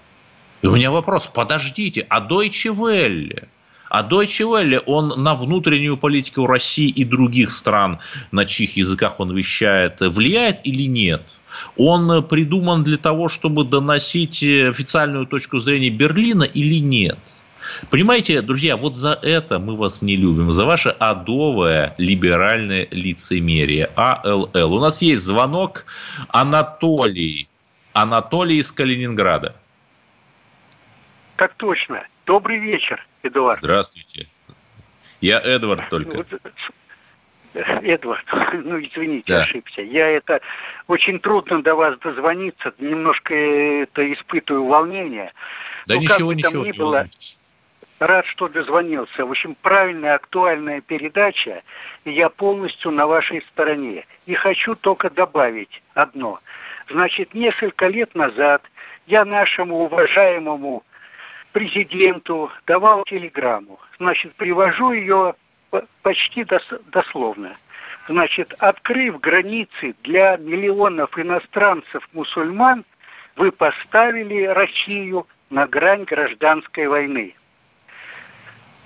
И 0.65 0.67
у 0.67 0.75
меня 0.75 0.91
вопрос, 0.91 1.27
подождите, 1.27 2.07
а 2.09 2.27
Deutsche 2.27 2.75
Welle? 2.75 3.49
А 3.91 4.03
Deutsche 4.03 4.47
Welle, 4.47 4.79
он 4.87 5.23
на 5.23 5.35
внутреннюю 5.35 5.99
политику 5.99 6.47
России 6.47 6.89
и 6.89 7.05
других 7.05 7.51
стран, 7.51 7.99
на 8.33 8.47
чьих 8.47 8.79
языках 8.79 9.21
он 9.21 9.37
вещает, 9.37 10.01
влияет 10.01 10.67
или 10.67 10.85
нет? 10.85 11.21
Он 11.77 12.27
придуман 12.27 12.83
для 12.83 12.97
того, 12.97 13.29
чтобы 13.29 13.65
доносить 13.65 14.43
официальную 14.43 15.27
точку 15.27 15.59
зрения 15.59 15.91
Берлина 15.91 16.45
или 16.45 16.81
нет? 16.81 17.19
Понимаете, 17.91 18.41
друзья, 18.41 18.79
вот 18.79 18.97
за 18.97 19.19
это 19.21 19.59
мы 19.59 19.77
вас 19.77 20.01
не 20.01 20.17
любим, 20.17 20.51
за 20.51 20.65
ваше 20.65 20.89
адовое 20.89 21.95
либеральное 21.99 22.89
лицемерие, 22.91 23.91
АЛЛ. 23.97 24.73
У 24.73 24.81
нас 24.81 25.03
есть 25.03 25.25
звонок 25.25 25.85
Анатолий. 26.29 27.49
Анатолий 27.93 28.61
из 28.61 28.73
Калининграда. 28.73 29.55
Так 31.37 31.55
точно. 31.55 32.07
Добрый 32.27 32.59
вечер, 32.59 33.05
Эдуард. 33.23 33.59
Здравствуйте. 33.59 34.29
Я 35.21 35.41
Эдвард 35.41 35.89
только. 35.89 36.25
Эдвард, 37.55 38.25
ну 38.65 38.81
извините, 38.81 39.33
да. 39.33 39.43
ошибся. 39.43 39.83
Я 39.83 40.09
это 40.09 40.41
очень 40.89 41.21
трудно 41.21 41.63
до 41.63 41.75
вас 41.75 41.99
дозвониться, 42.01 42.75
немножко 42.79 43.33
это 43.33 44.13
испытываю 44.13 44.67
волнение. 44.67 45.33
Да 45.87 45.95
Но 45.95 46.01
ничего, 46.01 46.17
как 46.17 46.27
бы 46.27 46.35
ничего. 46.35 46.67
Ни 46.67 46.73
было, 46.73 47.09
рад, 48.01 48.27
что 48.27 48.49
дозвонился. 48.49 49.25
В 49.25 49.31
общем, 49.31 49.57
правильная, 49.61 50.15
актуальная 50.15 50.81
передача, 50.81 51.63
и 52.05 52.13
я 52.13 52.29
полностью 52.29 52.91
на 52.91 53.07
вашей 53.07 53.43
стороне. 53.53 54.05
И 54.27 54.35
хочу 54.35 54.75
только 54.75 55.11
добавить 55.11 55.83
одно. 55.95 56.41
Значит, 56.91 57.35
несколько 57.35 57.87
лет 57.87 58.15
назад 58.15 58.63
я 59.07 59.25
нашему 59.25 59.85
уважаемому 59.85 60.83
президенту, 61.55 62.51
давал 62.67 63.05
телеграмму. 63.05 63.79
Значит, 63.99 64.35
привожу 64.35 64.93
ее 64.93 65.35
почти 66.03 66.45
дословно. 66.93 67.57
Значит, 68.09 68.53
открыв 68.59 69.21
границы 69.21 69.95
для 70.03 70.37
миллионов 70.37 71.17
иностранцев-мусульман, 71.17 72.85
вы 73.37 73.53
поставили 73.53 74.45
Россию 74.47 75.27
на 75.49 75.67
грань 75.67 76.03
гражданской 76.05 76.89
войны. 76.89 77.35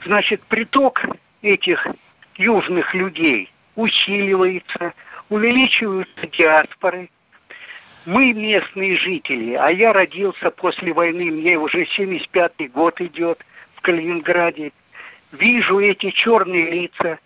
Значит, 0.04 0.42
приток 0.44 1.00
этих 1.42 1.86
южных 2.36 2.94
людей 2.94 3.50
усиливается, 3.76 4.92
увеличиваются 5.30 6.26
диаспоры– 6.28 7.08
мы 8.09 8.32
местные 8.32 8.96
жители, 8.96 9.52
а 9.52 9.68
я 9.68 9.92
родился 9.92 10.50
после 10.50 10.94
войны, 10.94 11.26
мне 11.26 11.59
уже 11.59 11.84
75-й 11.84 12.68
год 12.68 12.98
идет 13.02 13.44
в 13.74 13.82
Калининграде. 13.82 14.72
Вижу 15.32 15.78
эти 15.78 16.11
черные 16.12 16.70
лица, 16.70 17.18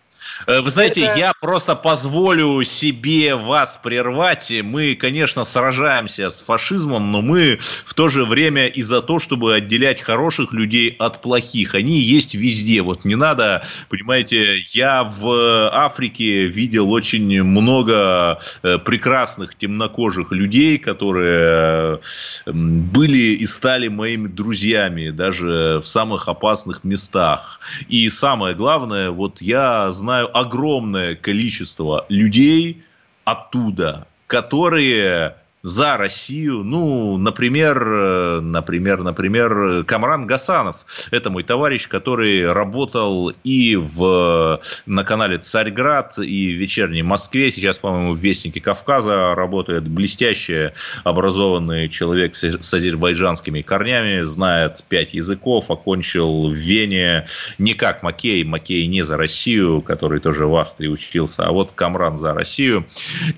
вы 0.47 0.70
знаете, 0.70 1.03
это... 1.03 1.18
я 1.18 1.33
просто 1.41 1.75
позволю 1.75 2.62
себе 2.64 3.35
вас 3.35 3.79
прервать. 3.83 4.53
Мы, 4.62 4.95
конечно, 4.95 5.45
сражаемся 5.45 6.31
с 6.31 6.41
фашизмом, 6.41 7.12
но 7.12 7.23
мы 7.23 7.59
в 7.85 7.95
то 7.95 8.09
же 8.09 8.25
время 8.25 8.66
и 8.66 8.83
за 8.83 9.03
то, 9.03 9.18
чтобы 9.18 9.55
отделять 9.55 10.01
хороших 10.01 10.53
людей 10.53 10.95
от 10.99 11.20
плохих. 11.23 11.75
Они 11.75 12.01
есть 12.01 12.35
везде. 12.35 12.83
Вот 12.83 13.05
не 13.05 13.14
надо, 13.14 13.64
понимаете, 13.89 14.59
я 14.70 15.05
в 15.05 15.68
Африке 15.73 16.47
видел 16.47 16.91
очень 16.91 17.43
много 17.43 18.39
э, 18.62 18.79
прекрасных 18.79 19.57
темнокожих 19.57 20.33
людей, 20.33 20.79
которые 20.79 22.01
были 22.47 23.37
и 23.37 23.47
стали 23.47 23.89
моими 23.89 24.29
друзьями 24.29 25.11
даже 25.11 25.81
в 25.83 25.87
самых 25.87 26.29
опасных 26.29 26.85
местах. 26.85 27.61
И 27.89 28.09
самое 28.11 28.55
главное, 28.55 29.11
вот 29.11 29.41
я 29.41 29.91
знаю, 29.91 30.12
огромное 30.21 31.15
количество 31.15 32.07
людей 32.09 32.83
оттуда, 33.25 34.07
которые 34.27 35.37
за 35.63 35.97
Россию. 35.97 36.65
Ну, 36.65 37.17
например, 37.19 37.83
э, 37.87 38.41
например, 38.41 39.03
например, 39.03 39.85
Камран 39.85 40.27
Гасанов. 40.27 40.85
Это 41.11 41.31
мой 41.31 41.45
товарищ, 41.45 41.89
который 41.89 42.53
работал 42.53 43.33
и 43.45 43.77
в, 43.77 44.61
на 44.87 45.05
канале 45.05 45.39
«Царьград», 45.39 46.19
и 46.19 46.55
в 46.55 46.59
«Вечерней 46.59 47.03
Москве». 47.03 47.51
Сейчас, 47.51 47.79
по-моему, 47.79 48.15
в 48.15 48.19
«Вестнике 48.19 48.61
Кавказа» 48.61 49.35
работает 49.35 49.89
блестящий, 49.89 50.71
образованный 51.05 51.89
человек 51.89 52.35
с 52.35 52.75
азербайджанскими 52.75 53.63
корнями, 53.63 54.23
знает 54.23 54.85
пять 54.89 55.15
языков, 55.15 55.71
окончил 55.71 56.49
в 56.49 56.55
Вене 56.55 57.27
не 57.59 57.75
как 57.75 58.03
Макей, 58.03 58.45
Макей 58.45 58.87
не 58.87 59.03
за 59.03 59.17
Россию, 59.17 59.83
который 59.83 60.21
тоже 60.21 60.47
в 60.47 60.57
Австрии 60.57 60.89
учился, 60.89 61.47
а 61.47 61.53
вот 61.53 61.73
Камран 61.73 62.19
за 62.19 62.35
Россию. 62.35 62.87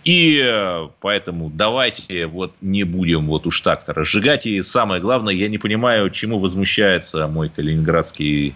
И 0.05 0.41
э, 0.43 0.89
поэтому 1.01 1.51
давайте 1.51 2.14
давайте 2.15 2.27
вот 2.27 2.57
не 2.61 2.85
будем 2.85 3.27
вот 3.27 3.47
уж 3.47 3.61
так-то 3.61 3.93
разжигать. 3.93 4.47
И 4.47 4.63
самое 4.63 5.01
главное, 5.01 5.35
я 5.35 5.49
не 5.49 5.59
понимаю, 5.59 6.11
чему 6.11 6.39
возмущается 6.39 7.27
мой 7.27 7.49
калининградский 7.49 8.55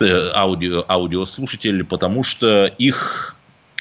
э, 0.00 0.30
аудио, 0.34 0.84
аудиослушатель, 0.88 1.84
потому 1.84 2.22
что 2.22 2.66
их 2.66 3.36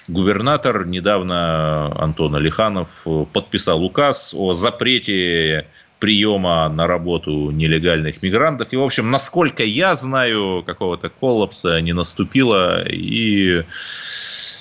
губернатор 0.07 0.85
недавно, 0.85 1.91
Антон 2.01 2.35
Алиханов, 2.35 3.05
подписал 3.33 3.83
указ 3.83 4.33
о 4.33 4.53
запрете 4.53 5.65
приема 5.99 6.69
на 6.69 6.85
работу 6.85 7.49
нелегальных 7.51 8.21
мигрантов. 8.21 8.67
И, 8.71 8.77
в 8.77 8.83
общем, 8.83 9.09
насколько 9.09 9.63
я 9.63 9.95
знаю, 9.95 10.63
какого-то 10.65 11.09
коллапса 11.09 11.81
не 11.81 11.93
наступило. 11.93 12.83
И 12.87 13.63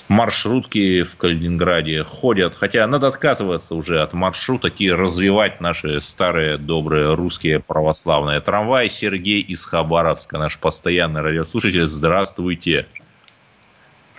маршрутки 0.09 1.03
в 1.03 1.17
Калининграде 1.17 2.03
ходят. 2.03 2.55
Хотя 2.55 2.87
надо 2.87 3.07
отказываться 3.07 3.75
уже 3.75 4.01
от 4.01 4.13
маршруток 4.13 4.79
и 4.79 4.91
развивать 4.91 5.61
наши 5.61 5.99
старые 6.01 6.57
добрые 6.57 7.15
русские 7.15 7.59
православные. 7.59 8.39
Трамвай 8.39 8.89
Сергей 8.89 9.41
из 9.41 9.65
Хабаровска, 9.65 10.37
наш 10.37 10.59
постоянный 10.59 11.21
радиослушатель. 11.21 11.85
Здравствуйте. 11.85 12.87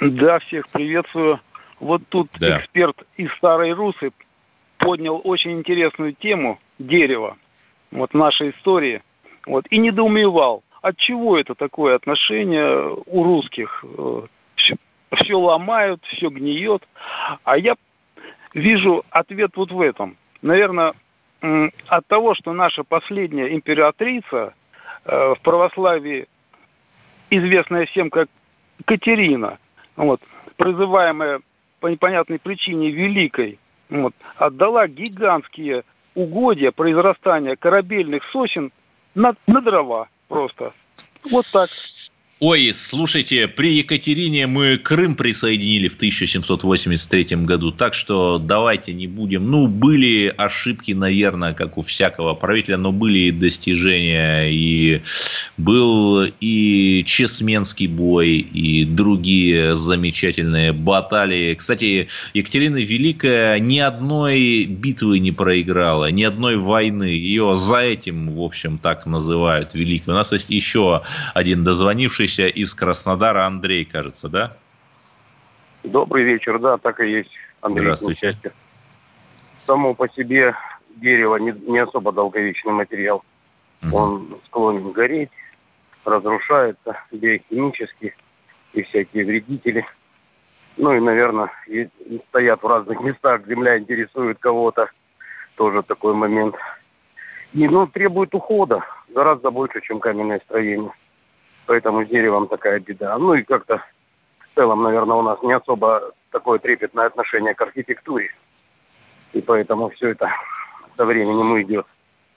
Да, 0.01 0.39
всех 0.41 0.69
приветствую. 0.69 1.41
Вот 1.81 2.03
тут 2.09 2.29
да. 2.39 2.59
эксперт 2.59 2.97
из 3.17 3.31
Старой 3.37 3.73
Русы 3.73 4.11
поднял 4.79 5.21
очень 5.25 5.53
интересную 5.53 6.13
тему 6.13 6.59
дерева 6.79 7.37
вот 7.91 8.15
нашей 8.15 8.51
истории. 8.51 9.03
Вот, 9.47 9.67
и 9.71 9.79
недоумевал, 9.79 10.63
от 10.83 10.97
чего 10.99 11.39
это 11.39 11.55
такое 11.55 11.97
отношение 11.97 12.97
у 13.07 13.25
русских 13.25 13.85
э, 13.85 14.23
все 15.17 15.35
ломают, 15.35 16.05
все 16.07 16.29
гниет. 16.29 16.87
А 17.45 17.57
я 17.57 17.75
вижу 18.55 19.05
ответ 19.11 19.53
вот 19.57 19.71
в 19.71 19.81
этом. 19.81 20.17
Наверное, 20.43 20.95
от 21.41 22.07
того, 22.07 22.35
что 22.35 22.53
наша 22.53 22.83
последняя 22.83 23.55
императрица 23.55 24.55
э, 25.05 25.35
в 25.35 25.41
православии, 25.43 26.27
известная 27.31 27.87
всем 27.87 28.11
как 28.11 28.29
Катерина, 28.85 29.59
вот, 29.97 30.21
призываемая 30.57 31.41
по 31.81 31.87
непонятной 31.87 32.39
причине 32.39 32.91
Великой, 32.91 33.59
вот, 33.89 34.15
отдала 34.37 34.89
гигантские 34.89 35.85
угодья 36.15 36.73
произрастания 36.73 37.57
корабельных 37.57 38.25
сосен 38.33 38.73
на, 39.15 39.35
на 39.47 39.61
дрова 39.61 40.09
просто. 40.29 40.73
Вот 41.31 41.47
так. 41.53 41.69
Ой, 42.41 42.73
слушайте, 42.73 43.49
при 43.49 43.79
Екатерине 43.79 44.47
мы 44.47 44.79
Крым 44.79 45.17
присоединили 45.17 45.89
в 45.89 45.97
1783 45.97 47.37
году, 47.39 47.73
так 47.73 47.95
что 47.95 48.39
давайте 48.39 48.93
не 48.93 49.09
будем. 49.09 49.51
Ну, 49.51 49.67
были 49.67 50.33
ошибки, 50.37 50.93
наверное, 50.93 51.53
как 51.53 51.77
у 51.79 51.83
всякого 51.83 52.35
правителя, 52.35 52.77
но 52.77 52.93
были 52.93 53.19
и 53.19 53.31
достижения, 53.33 54.53
и 54.53 55.03
был 55.57 56.27
и 56.41 57.03
Чесменский 57.05 57.89
бой, 57.89 58.37
и 58.37 58.85
другие 58.85 59.75
замечательные 59.75 60.73
баталии. 60.73 61.55
Кстати, 61.55 62.07
Екатерина 62.35 62.77
Великая 62.77 63.59
ни 63.59 63.81
одной 63.81 64.65
битвы 64.65 65.19
не 65.19 65.33
проиграла, 65.33 66.13
ни 66.13 66.23
одной 66.23 66.57
войны. 66.57 67.03
Ее 67.03 67.57
за 67.57 67.79
этим, 67.79 68.37
в 68.37 68.43
общем, 68.43 68.79
так 68.79 69.07
называют 69.07 69.75
великой. 69.75 70.11
У 70.11 70.17
нас 70.17 70.31
есть 70.31 70.51
еще 70.51 71.03
один 71.35 71.65
дозвонивший 71.65 72.28
вернувшийся 72.29 72.49
из 72.49 72.75
Краснодара 72.75 73.45
Андрей, 73.47 73.85
кажется, 73.85 74.29
да? 74.29 74.57
Добрый 75.83 76.25
вечер, 76.25 76.59
да, 76.59 76.77
так 76.79 77.01
и 77.01 77.11
есть. 77.11 77.31
Андрей 77.61 77.83
Здравствуйте. 77.83 78.37
Само 79.65 79.95
по 79.95 80.09
себе 80.09 80.55
дерево 80.97 81.37
не, 81.37 81.53
не 81.53 81.79
особо 81.79 82.13
долговечный 82.13 82.73
материал. 82.73 83.23
Угу. 83.83 83.97
Он 83.97 84.39
склонен 84.47 84.93
гореть, 84.93 85.31
разрушается 86.05 86.97
биохимически 87.13 88.15
и 88.73 88.83
всякие 88.83 89.25
вредители. 89.25 89.85
Ну 90.77 90.95
и, 90.95 91.01
наверное, 91.01 91.51
и 91.67 91.89
стоят 92.29 92.63
в 92.63 92.67
разных 92.67 93.01
местах, 93.01 93.47
земля 93.47 93.79
интересует 93.79 94.39
кого-то. 94.39 94.89
Тоже 95.57 95.83
такой 95.83 96.15
момент. 96.15 96.55
И, 97.53 97.67
ну, 97.67 97.87
требует 97.87 98.35
ухода 98.35 98.85
гораздо 99.09 99.51
больше, 99.51 99.81
чем 99.81 99.99
каменное 99.99 100.41
строение. 100.45 100.93
Поэтому 101.69 102.03
с 102.03 102.09
деревом 102.09 102.49
такая 102.49 102.81
беда. 102.81 103.19
Ну 103.19 103.35
и 103.35 103.43
как-то 103.43 103.85
в 104.39 104.55
целом, 104.55 104.83
наверное, 104.83 105.17
у 105.19 105.23
нас 105.23 105.39
не 105.43 105.53
особо 105.53 106.13
такое 106.31 106.59
трепетное 106.59 107.05
отношение 107.05 107.55
к 107.55 107.61
архитектуре. 107.61 108.31
И 109.35 109.43
поэтому 109.43 109.91
все 109.91 110.09
это 110.13 110.31
со 110.97 111.05
временем 111.05 111.61
идет. 111.61 111.87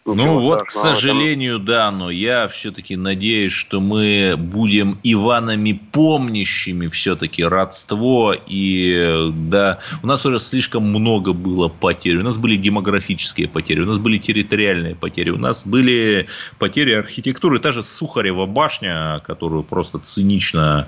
Ну 0.04 0.40
вот, 0.40 0.64
к 0.64 0.72
сожалению, 0.72 1.60
да, 1.60 1.92
но 1.92 2.10
я 2.10 2.48
все-таки 2.48 2.96
надеюсь, 2.96 3.52
что 3.52 3.80
мы 3.80 4.34
будем 4.36 4.98
Иванами 5.04 5.80
помнящими 5.92 6.88
все-таки 6.88 7.44
родство. 7.44 8.34
И 8.48 9.30
да, 9.32 9.78
у 10.02 10.08
нас 10.08 10.26
уже 10.26 10.40
слишком 10.40 10.90
много 10.90 11.34
было 11.34 11.68
потерь. 11.68 12.18
У 12.18 12.24
нас 12.24 12.40
были 12.40 12.56
демографические 12.56 13.48
потери, 13.48 13.82
у 13.82 13.86
нас 13.86 14.00
были 14.00 14.18
территориальные 14.18 14.96
потери, 14.96 15.30
у 15.30 15.38
нас 15.38 15.68
были 15.68 16.28
потери 16.58 16.94
архитектуры. 16.94 17.60
Та 17.60 17.72
же 17.72 17.84
Сухарева 17.84 18.48
башня, 18.48 19.22
которую 19.24 19.62
просто 19.62 20.00
цинично, 20.00 20.88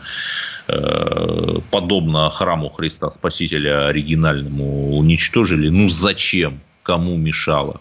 э, 0.68 1.60
подобно 1.70 2.32
храму 2.32 2.70
Христа 2.70 3.12
Спасителя 3.12 3.90
оригинальному, 3.90 4.98
уничтожили. 4.98 5.70
Ну 5.70 5.88
зачем? 5.90 6.62
Кому 6.82 7.16
мешало? 7.16 7.80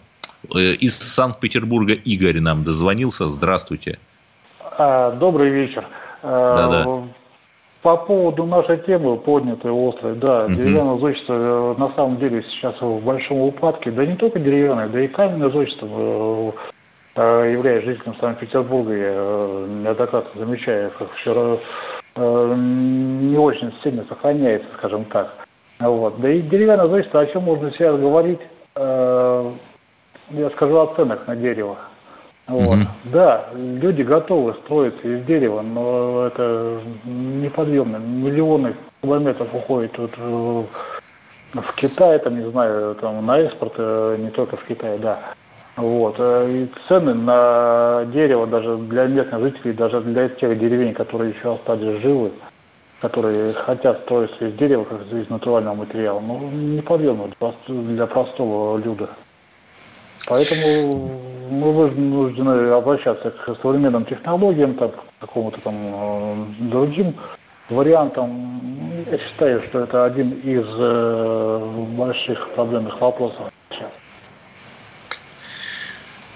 Э, 0.51 0.73
из 0.73 0.97
Санкт-Петербурга 0.97 1.93
Игорь 1.93 2.39
нам 2.39 2.63
дозвонился. 2.63 3.27
Здравствуйте. 3.27 3.99
А, 4.77 5.11
добрый 5.11 5.49
вечер. 5.49 5.85
А, 6.21 6.55
Да-да. 6.55 7.07
По 7.81 7.97
поводу 7.97 8.45
нашей 8.45 8.77
темы, 8.77 9.17
поднятой 9.17 9.71
острой, 9.71 10.15
да, 10.15 10.45
угу. 10.45 10.53
деревянное 10.53 10.97
зодчество 10.99 11.33
э, 11.33 11.75
на 11.77 11.93
самом 11.95 12.17
деле 12.17 12.41
сейчас 12.43 12.79
в 12.79 13.03
большом 13.03 13.41
упадке, 13.41 13.91
да 13.91 14.05
не 14.05 14.15
только 14.15 14.39
деревянное, 14.39 14.87
да 14.87 15.01
и 15.01 15.07
каменное 15.09 15.49
зодчество, 15.49 16.53
э, 17.17 17.51
являясь 17.51 17.83
жителем 17.83 18.15
Санкт-Петербурга, 18.21 18.93
я 18.95 19.11
неоднократно 19.67 20.45
замечаю, 20.45 20.91
как 20.97 21.11
вчера 21.13 21.57
не 22.15 23.37
очень 23.37 23.73
сильно 23.83 24.05
сохраняется, 24.07 24.67
скажем 24.77 25.03
так. 25.03 25.35
Вот. 25.79 26.21
Да 26.21 26.29
и 26.29 26.41
деревянное 26.41 26.87
зодчество, 26.87 27.19
о 27.19 27.25
чем 27.25 27.43
можно 27.43 27.69
сейчас 27.71 27.99
говорить, 27.99 28.39
я 30.33 30.49
скажу 30.49 30.77
о 30.79 30.93
ценах 30.95 31.27
на 31.27 31.35
дерево. 31.35 31.77
Вот. 32.47 32.77
Угу. 32.77 32.87
Да, 33.05 33.45
люди 33.55 34.01
готовы 34.01 34.53
строиться 34.65 35.07
из 35.07 35.23
дерева, 35.25 35.61
но 35.61 36.25
это 36.27 36.81
неподъемно. 37.05 37.97
Миллионы 37.97 38.75
километров 39.01 39.47
уходит 39.53 39.97
вот 39.97 40.11
э, 40.17 40.63
в 41.53 41.75
Китай, 41.75 42.19
там, 42.19 42.37
не 42.37 42.49
знаю, 42.51 42.95
там, 42.95 43.25
на 43.25 43.39
экспорт, 43.39 43.73
э, 43.77 44.17
не 44.19 44.29
только 44.29 44.57
в 44.57 44.65
Китае, 44.65 44.97
да. 44.97 45.19
Вот. 45.77 46.15
Э, 46.19 46.49
и 46.49 46.69
цены 46.89 47.13
на 47.13 48.05
дерево 48.11 48.45
даже 48.45 48.75
для 48.77 49.05
местных 49.05 49.41
жителей, 49.41 49.73
даже 49.73 50.01
для 50.01 50.27
тех 50.27 50.59
деревень, 50.59 50.93
которые 50.93 51.31
еще 51.31 51.53
остались 51.53 52.01
живы, 52.01 52.31
которые 52.99 53.53
хотят 53.53 54.01
строиться 54.01 54.47
из 54.47 54.53
дерева, 54.55 54.83
как 54.83 54.99
из 55.11 55.29
натурального 55.29 55.75
материала, 55.75 56.19
ну, 56.19 56.49
неподъемно 56.51 57.29
для 57.67 58.05
простого 58.05 58.77
люда. 58.77 59.09
Поэтому 60.27 61.19
мы 61.49 61.71
вынуждены 61.71 62.71
обращаться 62.71 63.31
к 63.31 63.57
современным 63.61 64.05
технологиям, 64.05 64.73
так, 64.75 64.95
к 64.95 65.21
какому-то 65.21 65.59
там 65.61 65.75
э, 65.75 66.35
другим 66.59 67.15
вариантам. 67.69 68.61
Я 69.11 69.17
считаю, 69.17 69.61
что 69.63 69.79
это 69.79 70.05
один 70.05 70.31
из 70.31 70.65
э, 70.65 71.85
больших 71.97 72.49
проблемных 72.51 72.99
вопросов 72.99 73.51
сейчас. 73.69 73.91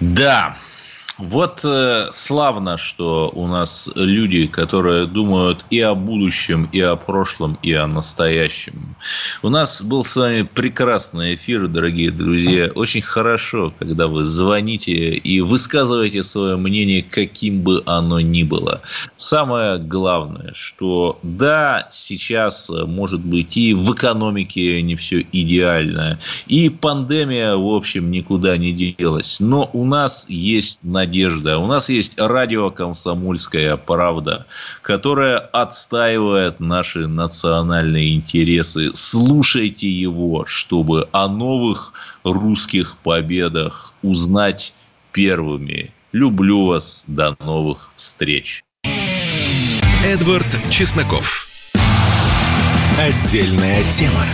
Да, 0.00 0.54
Вот 1.18 1.64
э, 1.64 2.10
славно, 2.12 2.76
что 2.76 3.32
у 3.34 3.48
нас 3.48 3.90
люди, 3.96 4.46
которые 4.46 5.06
думают 5.06 5.66
и 5.68 5.80
о 5.80 5.96
будущем, 5.96 6.68
и 6.70 6.80
о 6.80 6.94
прошлом, 6.94 7.58
и 7.60 7.72
о 7.72 7.88
настоящем. 7.88 8.94
У 9.42 9.48
нас 9.48 9.82
был 9.82 10.04
с 10.04 10.14
вами 10.14 10.42
прекрасный 10.42 11.34
эфир, 11.34 11.66
дорогие 11.66 12.12
друзья. 12.12 12.70
Очень 12.72 13.02
хорошо, 13.02 13.74
когда 13.80 14.06
вы 14.06 14.24
звоните 14.24 14.92
и 15.14 15.40
высказываете 15.40 16.22
свое 16.22 16.56
мнение, 16.56 17.02
каким 17.02 17.62
бы 17.62 17.82
оно 17.84 18.20
ни 18.20 18.44
было. 18.44 18.80
Самое 19.16 19.78
главное, 19.78 20.52
что 20.54 21.18
да, 21.24 21.88
сейчас, 21.90 22.70
может 22.70 23.20
быть, 23.20 23.56
и 23.56 23.74
в 23.74 23.92
экономике 23.92 24.80
не 24.82 24.94
все 24.94 25.26
идеально, 25.32 26.20
и 26.46 26.68
пандемия, 26.68 27.56
в 27.56 27.74
общем, 27.74 28.12
никуда 28.12 28.56
не 28.56 28.72
делась. 28.72 29.40
Но 29.40 29.68
у 29.72 29.84
нас 29.84 30.26
есть 30.28 30.84
надежда 30.84 31.07
надежда. 31.08 31.58
У 31.58 31.66
нас 31.66 31.88
есть 31.88 32.18
радио 32.18 32.70
«Комсомольская 32.70 33.76
правда», 33.76 34.46
которая 34.82 35.38
отстаивает 35.38 36.60
наши 36.60 37.06
национальные 37.06 38.14
интересы. 38.14 38.90
Слушайте 38.94 39.88
его, 39.88 40.44
чтобы 40.46 41.08
о 41.12 41.28
новых 41.28 41.94
русских 42.24 42.98
победах 43.02 43.94
узнать 44.02 44.74
первыми. 45.12 45.92
Люблю 46.12 46.66
вас. 46.66 47.04
До 47.06 47.36
новых 47.40 47.90
встреч. 47.96 48.62
Эдвард 50.04 50.46
Чесноков. 50.70 51.48
Отдельная 52.98 53.82
тема. 53.92 54.24